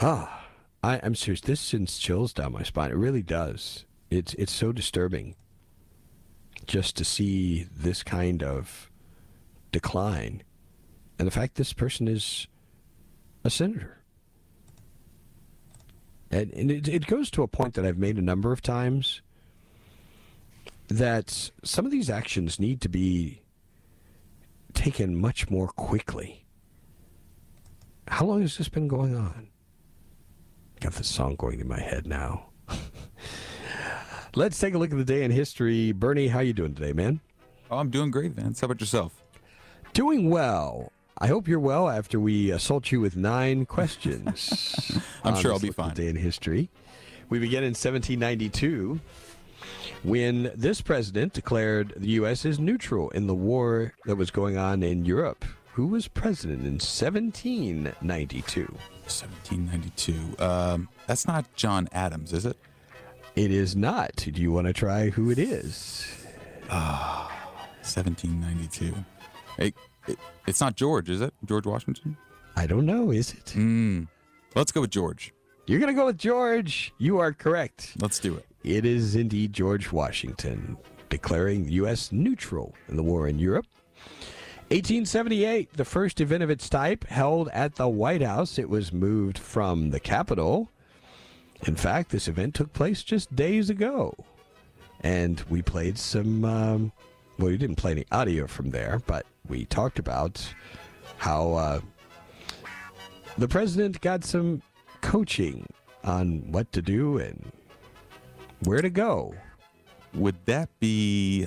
Ah. 0.00 0.43
I, 0.84 0.96
am 0.96 1.14
serious. 1.14 1.40
This 1.40 1.60
sends 1.60 1.98
chills 1.98 2.34
down 2.34 2.52
my 2.52 2.62
spine. 2.62 2.90
It 2.90 2.96
really 2.96 3.22
does. 3.22 3.86
It's 4.10 4.34
it's 4.34 4.52
so 4.52 4.70
disturbing 4.70 5.34
just 6.66 6.94
to 6.98 7.06
see 7.06 7.66
this 7.74 8.02
kind 8.02 8.42
of 8.42 8.90
decline, 9.72 10.42
and 11.18 11.26
the 11.26 11.32
fact 11.32 11.54
this 11.54 11.72
person 11.72 12.06
is 12.06 12.48
a 13.44 13.50
senator. 13.50 13.98
And, 16.30 16.52
and 16.52 16.70
it, 16.70 16.86
it 16.86 17.06
goes 17.06 17.30
to 17.30 17.42
a 17.42 17.48
point 17.48 17.74
that 17.74 17.86
I've 17.86 17.98
made 17.98 18.18
a 18.18 18.22
number 18.22 18.52
of 18.52 18.60
times 18.60 19.22
that 20.88 21.50
some 21.62 21.86
of 21.86 21.92
these 21.92 22.10
actions 22.10 22.60
need 22.60 22.82
to 22.82 22.88
be 22.90 23.40
taken 24.74 25.18
much 25.18 25.48
more 25.48 25.68
quickly. 25.68 26.44
How 28.08 28.26
long 28.26 28.42
has 28.42 28.58
this 28.58 28.68
been 28.68 28.88
going 28.88 29.16
on? 29.16 29.48
Got 30.80 30.92
the 30.92 31.04
song 31.04 31.36
going 31.36 31.60
in 31.60 31.68
my 31.68 31.80
head 31.80 32.06
now. 32.06 32.46
Let's 34.34 34.58
take 34.58 34.74
a 34.74 34.78
look 34.78 34.90
at 34.90 34.96
the 34.96 35.04
day 35.04 35.22
in 35.22 35.30
history. 35.30 35.92
Bernie, 35.92 36.28
how 36.28 36.40
you 36.40 36.52
doing 36.52 36.74
today, 36.74 36.92
man? 36.92 37.20
Oh, 37.70 37.78
I'm 37.78 37.90
doing 37.90 38.10
great, 38.10 38.32
Vance. 38.32 38.60
How 38.60 38.66
about 38.66 38.80
yourself? 38.80 39.22
Doing 39.92 40.28
well. 40.28 40.92
I 41.18 41.28
hope 41.28 41.46
you're 41.46 41.60
well 41.60 41.88
after 41.88 42.18
we 42.18 42.50
assault 42.50 42.90
you 42.90 43.00
with 43.00 43.16
nine 43.16 43.66
questions. 43.66 45.00
I'm 45.22 45.36
sure 45.36 45.52
I'll 45.52 45.60
be 45.60 45.70
fine. 45.70 45.94
Day 45.94 46.08
in 46.08 46.16
history. 46.16 46.68
We 47.28 47.38
begin 47.38 47.62
in 47.62 47.70
1792 47.70 49.00
when 50.02 50.50
this 50.54 50.80
president 50.80 51.32
declared 51.32 51.94
the 51.96 52.10
U.S. 52.10 52.44
is 52.44 52.58
neutral 52.58 53.10
in 53.10 53.26
the 53.26 53.34
war 53.34 53.94
that 54.04 54.16
was 54.16 54.30
going 54.30 54.58
on 54.58 54.82
in 54.82 55.04
Europe. 55.04 55.44
Who 55.72 55.86
was 55.86 56.08
president 56.08 56.60
in 56.60 56.74
1792? 56.74 58.74
1792. 59.04 60.36
Um, 60.38 60.88
that's 61.06 61.26
not 61.26 61.52
John 61.54 61.88
Adams, 61.92 62.32
is 62.32 62.46
it? 62.46 62.56
It 63.36 63.50
is 63.50 63.74
not. 63.74 64.14
Do 64.16 64.30
you 64.40 64.52
want 64.52 64.66
to 64.66 64.72
try 64.72 65.10
who 65.10 65.30
it 65.30 65.38
is? 65.38 66.06
Ah, 66.70 67.28
1792. 67.82 68.94
It, 69.58 69.74
it, 70.06 70.18
it's 70.46 70.60
not 70.60 70.76
George, 70.76 71.10
is 71.10 71.20
it? 71.20 71.34
George 71.44 71.66
Washington? 71.66 72.16
I 72.56 72.66
don't 72.66 72.86
know. 72.86 73.10
Is 73.10 73.32
it? 73.32 73.46
Mm. 73.56 74.08
Let's 74.54 74.72
go 74.72 74.82
with 74.82 74.90
George. 74.90 75.32
You're 75.66 75.80
going 75.80 75.92
to 75.92 75.98
go 75.98 76.06
with 76.06 76.18
George. 76.18 76.92
You 76.98 77.18
are 77.18 77.32
correct. 77.32 77.94
Let's 78.00 78.18
do 78.18 78.36
it. 78.36 78.46
It 78.62 78.84
is 78.84 79.16
indeed 79.16 79.52
George 79.52 79.90
Washington 79.92 80.76
declaring 81.08 81.66
the 81.66 81.72
U.S. 81.74 82.12
neutral 82.12 82.74
in 82.88 82.96
the 82.96 83.02
war 83.02 83.28
in 83.28 83.38
Europe. 83.38 83.66
1878, 84.70 85.74
the 85.74 85.84
first 85.84 86.20
event 86.22 86.42
of 86.42 86.48
its 86.48 86.70
type 86.70 87.06
held 87.06 87.48
at 87.50 87.74
the 87.74 87.86
White 87.86 88.22
House. 88.22 88.58
It 88.58 88.70
was 88.70 88.92
moved 88.92 89.38
from 89.38 89.90
the 89.90 90.00
Capitol. 90.00 90.70
In 91.66 91.76
fact, 91.76 92.10
this 92.10 92.28
event 92.28 92.54
took 92.54 92.72
place 92.72 93.02
just 93.02 93.34
days 93.36 93.68
ago. 93.68 94.14
And 95.02 95.42
we 95.50 95.60
played 95.60 95.98
some, 95.98 96.44
um, 96.46 96.92
well, 97.38 97.48
we 97.48 97.58
didn't 97.58 97.76
play 97.76 97.90
any 97.92 98.06
audio 98.10 98.46
from 98.46 98.70
there, 98.70 99.02
but 99.06 99.26
we 99.46 99.66
talked 99.66 99.98
about 99.98 100.42
how 101.18 101.52
uh, 101.52 101.80
the 103.36 103.48
president 103.48 104.00
got 104.00 104.24
some 104.24 104.62
coaching 105.02 105.66
on 106.04 106.50
what 106.50 106.72
to 106.72 106.80
do 106.80 107.18
and 107.18 107.52
where 108.64 108.80
to 108.80 108.90
go. 108.90 109.34
Would 110.14 110.36
that 110.46 110.70
be 110.80 111.46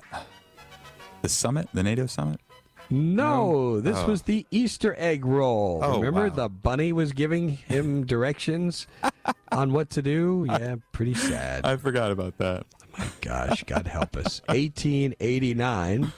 the 1.24 1.30
summit, 1.30 1.68
the 1.74 1.82
NATO 1.82 2.06
summit? 2.06 2.40
No, 2.90 3.82
this 3.82 3.98
oh. 3.98 4.08
was 4.08 4.22
the 4.24 4.46
Easter 4.52 4.96
egg 4.98 5.26
roll. 5.26 5.82
Oh, 5.84 5.98
Remember 5.98 6.30
wow. 6.30 6.36
the 6.36 6.50
bunny 6.50 6.94
was 6.94 7.12
giving 7.12 7.50
him 7.50 8.06
directions 8.06 8.88
on 9.52 9.74
what 9.74 9.90
to 9.92 10.02
do? 10.02 10.46
Yeah, 10.48 10.76
pretty 10.92 11.14
sad. 11.14 11.66
I 11.66 11.78
forgot 11.78 12.12
about 12.12 12.38
that. 12.38 12.66
Oh 12.84 12.86
my 12.98 13.08
gosh, 13.22 13.64
God 13.64 13.88
help 13.88 14.16
us. 14.16 14.42
1889. 14.48 16.12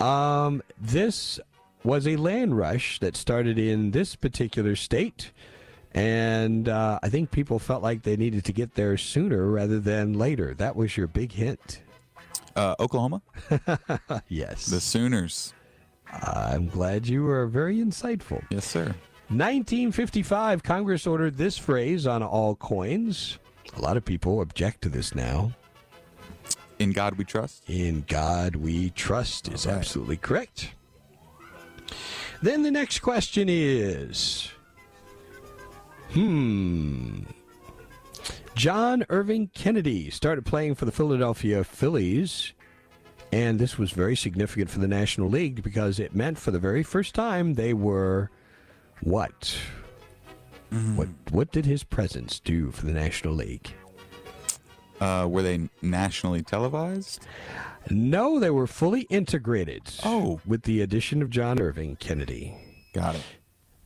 Um, 0.00 0.62
this 0.80 1.38
was 1.84 2.06
a 2.06 2.16
land 2.16 2.56
rush 2.56 2.98
that 3.00 3.16
started 3.16 3.58
in 3.58 3.92
this 3.92 4.16
particular 4.16 4.76
state. 4.76 5.30
And 5.92 6.68
uh, 6.68 7.00
I 7.02 7.08
think 7.08 7.30
people 7.30 7.58
felt 7.58 7.82
like 7.82 8.02
they 8.02 8.16
needed 8.16 8.44
to 8.44 8.52
get 8.52 8.74
there 8.74 8.96
sooner 8.96 9.46
rather 9.46 9.80
than 9.80 10.12
later. 10.12 10.54
That 10.54 10.76
was 10.76 10.96
your 10.96 11.06
big 11.06 11.32
hint. 11.32 11.82
Uh, 12.54 12.74
Oklahoma? 12.78 13.22
yes. 14.28 14.66
The 14.66 14.80
Sooners. 14.80 15.52
I'm 16.12 16.68
glad 16.68 17.06
you 17.06 17.24
were 17.24 17.46
very 17.46 17.78
insightful. 17.78 18.42
Yes, 18.50 18.64
sir. 18.66 18.94
1955, 19.28 20.62
Congress 20.62 21.06
ordered 21.06 21.36
this 21.36 21.56
phrase 21.56 22.06
on 22.06 22.22
all 22.22 22.56
coins. 22.56 23.38
A 23.76 23.80
lot 23.80 23.96
of 23.96 24.04
people 24.04 24.40
object 24.40 24.82
to 24.82 24.88
this 24.88 25.14
now. 25.14 25.52
In 26.80 26.92
God 26.92 27.14
We 27.16 27.24
Trust. 27.24 27.62
In 27.68 28.04
God 28.08 28.56
We 28.56 28.90
Trust 28.90 29.48
is 29.52 29.66
right. 29.66 29.76
absolutely 29.76 30.16
correct. 30.16 30.70
Then 32.42 32.62
the 32.62 32.70
next 32.70 33.00
question 33.00 33.48
is 33.48 34.50
Hmm. 36.12 37.20
John 38.56 39.04
Irving 39.08 39.48
Kennedy 39.54 40.10
started 40.10 40.44
playing 40.44 40.74
for 40.74 40.84
the 40.84 40.90
Philadelphia 40.92 41.62
Phillies, 41.62 42.52
and 43.32 43.58
this 43.58 43.78
was 43.78 43.92
very 43.92 44.16
significant 44.16 44.70
for 44.70 44.80
the 44.80 44.88
National 44.88 45.28
League 45.28 45.62
because 45.62 45.98
it 45.98 46.14
meant 46.14 46.38
for 46.38 46.50
the 46.50 46.58
very 46.58 46.82
first 46.82 47.14
time 47.14 47.54
they 47.54 47.72
were 47.74 48.30
what? 49.02 49.56
What 50.94 51.08
what 51.30 51.50
did 51.50 51.66
his 51.66 51.82
presence 51.82 52.38
do 52.38 52.70
for 52.70 52.86
the 52.86 52.92
National 52.92 53.34
League? 53.34 53.72
Uh, 55.00 55.26
were 55.28 55.42
they 55.42 55.68
nationally 55.82 56.42
televised? 56.42 57.26
No, 57.88 58.38
they 58.38 58.50
were 58.50 58.66
fully 58.66 59.02
integrated. 59.02 59.82
Oh. 60.04 60.40
with 60.46 60.62
the 60.62 60.82
addition 60.82 61.22
of 61.22 61.30
John 61.30 61.60
Irvin 61.60 61.96
Kennedy. 61.96 62.54
Got 62.92 63.14
it. 63.16 63.22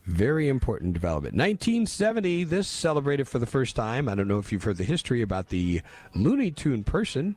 Very 0.05 0.49
important 0.49 0.93
development. 0.93 1.35
1970, 1.35 2.45
this 2.45 2.69
celebrated 2.69 3.29
for 3.29 3.39
the 3.39 3.47
first 3.47 3.77
time. 3.77 4.09
I 4.09 4.15
don't 4.15 4.29
know 4.29 4.39
if 4.39 4.53
you've 4.53 4.65
heard 4.65 4.77
the 4.77 4.85
history 4.85 5.23
about 5.23 5.49
the 5.49 5.81
Looney 6.15 6.51
Tune 6.51 6.85
person 6.85 7.37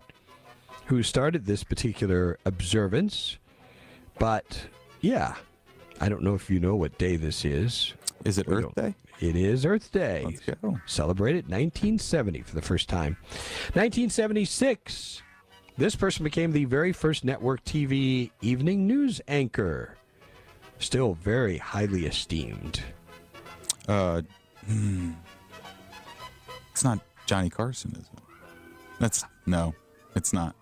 who 0.87 1.03
started 1.03 1.45
this 1.45 1.63
particular 1.63 2.39
observance. 2.45 3.37
But 4.19 4.67
yeah, 5.01 5.35
I 5.99 6.09
don't 6.09 6.23
know 6.23 6.33
if 6.33 6.49
you 6.49 6.59
know 6.59 6.75
what 6.75 6.97
day 6.97 7.17
this 7.17 7.45
is. 7.45 7.93
Is 8.25 8.37
it 8.37 8.47
Earth 8.49 8.73
Day? 8.75 8.95
It 9.19 9.35
is 9.35 9.65
Earth 9.65 9.91
Day. 9.91 10.23
Let's 10.25 10.39
go. 10.61 10.79
Celebrated 10.85 11.45
1970 11.45 12.41
for 12.41 12.55
the 12.55 12.61
first 12.61 12.89
time. 12.89 13.17
1976, 13.73 15.21
this 15.77 15.95
person 15.95 16.23
became 16.23 16.51
the 16.51 16.65
very 16.65 16.93
first 16.93 17.25
network 17.25 17.63
TV 17.63 18.31
evening 18.41 18.87
news 18.87 19.21
anchor. 19.27 19.95
Still 20.79 21.15
very 21.15 21.57
highly 21.57 22.05
esteemed. 22.05 22.81
Uh, 23.87 24.21
hmm. 24.67 25.11
It's 26.71 26.83
not 26.83 26.99
Johnny 27.25 27.49
Carson, 27.49 27.91
is 27.93 28.09
it? 28.13 28.23
That's 28.99 29.25
no, 29.45 29.73
it's 30.15 30.31
not. 30.33 30.55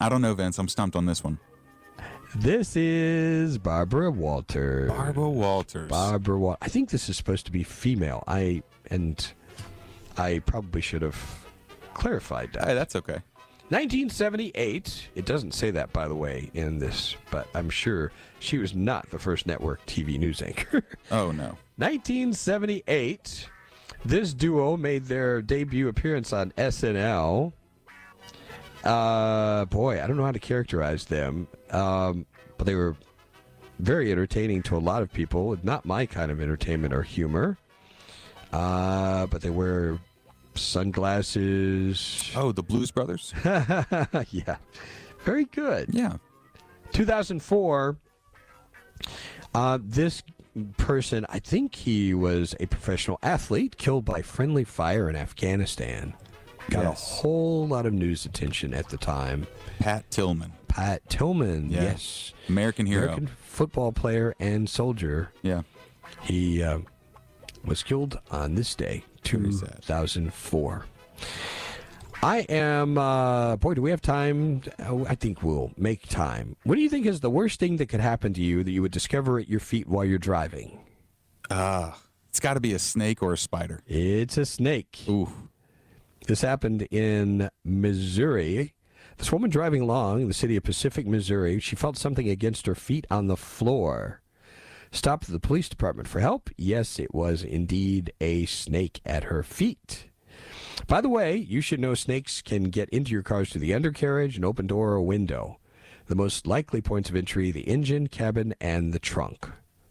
I 0.00 0.08
don't 0.08 0.22
know, 0.22 0.34
Vince. 0.34 0.58
I'm 0.58 0.68
stumped 0.68 0.96
on 0.96 1.06
this 1.06 1.24
one. 1.24 1.38
This 2.34 2.76
is 2.76 3.56
Barbara 3.58 4.10
Walter. 4.10 4.86
Barbara 4.88 5.30
Walters. 5.30 5.88
Barbara 5.90 6.38
Walter. 6.38 6.58
I 6.60 6.68
think 6.68 6.90
this 6.90 7.08
is 7.08 7.16
supposed 7.16 7.46
to 7.46 7.52
be 7.52 7.62
female. 7.62 8.22
I 8.26 8.62
and 8.90 9.32
I 10.16 10.40
probably 10.40 10.80
should 10.80 11.02
have 11.02 11.16
clarified 11.94 12.52
that. 12.52 12.68
Hey, 12.68 12.74
that's 12.74 12.96
okay. 12.96 13.18
1978. 13.70 15.08
It 15.14 15.24
doesn't 15.26 15.52
say 15.52 15.70
that, 15.72 15.92
by 15.92 16.08
the 16.08 16.14
way, 16.14 16.50
in 16.54 16.78
this, 16.78 17.16
but 17.30 17.48
I'm 17.54 17.68
sure 17.70 18.12
she 18.40 18.58
was 18.58 18.74
not 18.74 19.10
the 19.10 19.18
first 19.18 19.46
network 19.46 19.84
TV 19.86 20.18
news 20.18 20.42
anchor. 20.42 20.84
Oh 21.10 21.32
no. 21.32 21.56
1978. 21.76 23.48
This 24.04 24.34
duo 24.34 24.76
made 24.76 25.06
their 25.06 25.40
debut 25.42 25.88
appearance 25.88 26.32
on 26.32 26.52
SNL. 26.52 27.52
Uh, 28.88 29.66
boy, 29.66 30.02
I 30.02 30.06
don't 30.06 30.16
know 30.16 30.24
how 30.24 30.32
to 30.32 30.38
characterize 30.38 31.04
them, 31.04 31.46
um, 31.70 32.24
but 32.56 32.66
they 32.66 32.74
were 32.74 32.96
very 33.78 34.10
entertaining 34.10 34.62
to 34.62 34.76
a 34.76 34.78
lot 34.78 35.02
of 35.02 35.12
people. 35.12 35.58
Not 35.62 35.84
my 35.84 36.06
kind 36.06 36.30
of 36.30 36.40
entertainment 36.40 36.94
or 36.94 37.02
humor. 37.02 37.58
Uh, 38.50 39.26
but 39.26 39.42
they 39.42 39.50
wear 39.50 39.98
sunglasses. 40.54 42.30
Oh, 42.34 42.50
the 42.50 42.62
Blues 42.62 42.90
Brothers. 42.90 43.34
yeah. 43.44 44.56
Very 45.20 45.44
good. 45.44 45.90
Yeah. 45.92 46.16
2004, 46.92 47.94
uh, 49.54 49.78
this 49.82 50.22
person, 50.78 51.26
I 51.28 51.40
think 51.40 51.74
he 51.74 52.14
was 52.14 52.54
a 52.58 52.64
professional 52.66 53.18
athlete 53.22 53.76
killed 53.76 54.06
by 54.06 54.22
friendly 54.22 54.64
fire 54.64 55.10
in 55.10 55.16
Afghanistan. 55.16 56.14
Got 56.70 56.84
Yes. 56.84 57.00
a 57.02 57.22
whole 57.22 57.66
lot 57.66 57.86
of 57.86 57.92
news 57.94 58.26
attention 58.26 58.74
at 58.74 58.88
the 58.88 58.96
time. 58.98 59.46
Pat 59.78 60.10
Tillman, 60.10 60.52
Pat 60.68 61.08
Tillman, 61.08 61.70
Yeah. 61.70 61.82
yes. 61.84 62.32
American 62.48 62.86
hero. 62.86 63.04
American 63.04 63.26
football 63.42 63.92
player 63.92 64.34
and 64.38 64.68
soldier. 64.68 65.30
Yeah. 65.42 65.62
He 66.22 66.62
uh, 66.62 66.80
was 67.64 67.82
killed 67.82 68.20
on 68.30 68.54
this 68.54 68.74
day, 68.74 69.04
2004. 69.22 70.86
I 72.20 72.38
am, 72.48 72.98
uh, 72.98 73.56
boy, 73.56 73.74
do 73.74 73.82
we 73.82 73.90
have 73.90 74.00
time? 74.02 74.62
Oh, 74.80 75.06
I 75.08 75.14
think 75.14 75.42
we'll 75.42 75.70
make 75.76 76.08
time. 76.08 76.56
What 76.64 76.74
do 76.74 76.80
you 76.80 76.88
think 76.88 77.06
is 77.06 77.20
the 77.20 77.30
worst 77.30 77.60
thing 77.60 77.76
that 77.76 77.86
could 77.88 78.00
happen 78.00 78.34
to 78.34 78.42
you 78.42 78.64
that 78.64 78.70
you 78.72 78.82
would 78.82 78.90
discover 78.92 79.38
at 79.38 79.48
your 79.48 79.60
feet 79.60 79.86
while 79.88 80.04
you're 80.04 80.18
driving? 80.18 80.80
Ah, 81.50 81.96
it's 82.28 82.40
got 82.40 82.54
to 82.54 82.60
be 82.60 82.72
a 82.74 82.78
snake 82.78 83.22
or 83.22 83.32
a 83.34 83.38
spider. 83.38 83.80
It's 83.86 84.36
a 84.36 84.44
snake. 84.44 85.04
Ooh. 85.08 85.30
This 86.28 86.42
happened 86.42 86.82
in 86.90 87.48
Missouri. 87.64 88.74
This 89.16 89.32
woman 89.32 89.48
driving 89.48 89.80
along 89.80 90.20
in 90.20 90.28
the 90.28 90.34
city 90.34 90.56
of 90.56 90.62
Pacific, 90.62 91.06
Missouri, 91.06 91.58
she 91.58 91.74
felt 91.74 91.96
something 91.96 92.28
against 92.28 92.66
her 92.66 92.74
feet 92.74 93.06
on 93.10 93.28
the 93.28 93.36
floor. 93.36 94.20
Stopped 94.92 95.32
the 95.32 95.40
police 95.40 95.70
department 95.70 96.06
for 96.06 96.20
help. 96.20 96.50
Yes, 96.58 96.98
it 96.98 97.14
was 97.14 97.42
indeed 97.42 98.12
a 98.20 98.44
snake 98.44 99.00
at 99.06 99.24
her 99.24 99.42
feet. 99.42 100.10
By 100.86 101.00
the 101.00 101.08
way, 101.08 101.34
you 101.34 101.62
should 101.62 101.80
know 101.80 101.94
snakes 101.94 102.42
can 102.42 102.64
get 102.64 102.90
into 102.90 103.12
your 103.12 103.22
cars 103.22 103.48
through 103.48 103.62
the 103.62 103.74
undercarriage, 103.74 104.36
an 104.36 104.44
open 104.44 104.66
door, 104.66 104.90
or 104.90 105.00
window. 105.00 105.58
The 106.08 106.14
most 106.14 106.46
likely 106.46 106.82
points 106.82 107.08
of 107.08 107.16
entry 107.16 107.50
the 107.50 107.62
engine, 107.62 108.06
cabin, 108.06 108.54
and 108.60 108.92
the 108.92 108.98
trunk. 108.98 109.48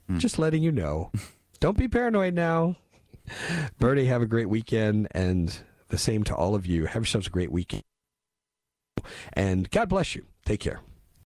Hmm. 0.07 0.19
Just 0.19 0.37
letting 0.37 0.61
you 0.61 0.71
know. 0.71 1.11
Don't 1.59 1.79
be 1.79 1.87
paranoid 1.87 2.35
now. 2.35 2.75
Bernie, 3.79 4.05
have 4.05 4.21
a 4.21 4.27
great 4.27 4.49
weekend, 4.49 5.07
and 5.11 5.59
the 5.89 5.97
same 5.97 6.23
to 6.25 6.35
all 6.35 6.55
of 6.55 6.65
you. 6.65 6.85
Have 6.85 7.01
yourselves 7.03 7.27
a 7.27 7.31
great 7.31 7.51
weekend. 7.51 7.83
And 9.33 9.69
God 9.69 9.89
bless 9.89 10.15
you. 10.15 10.25
Take 10.45 10.59
care. 10.59 10.81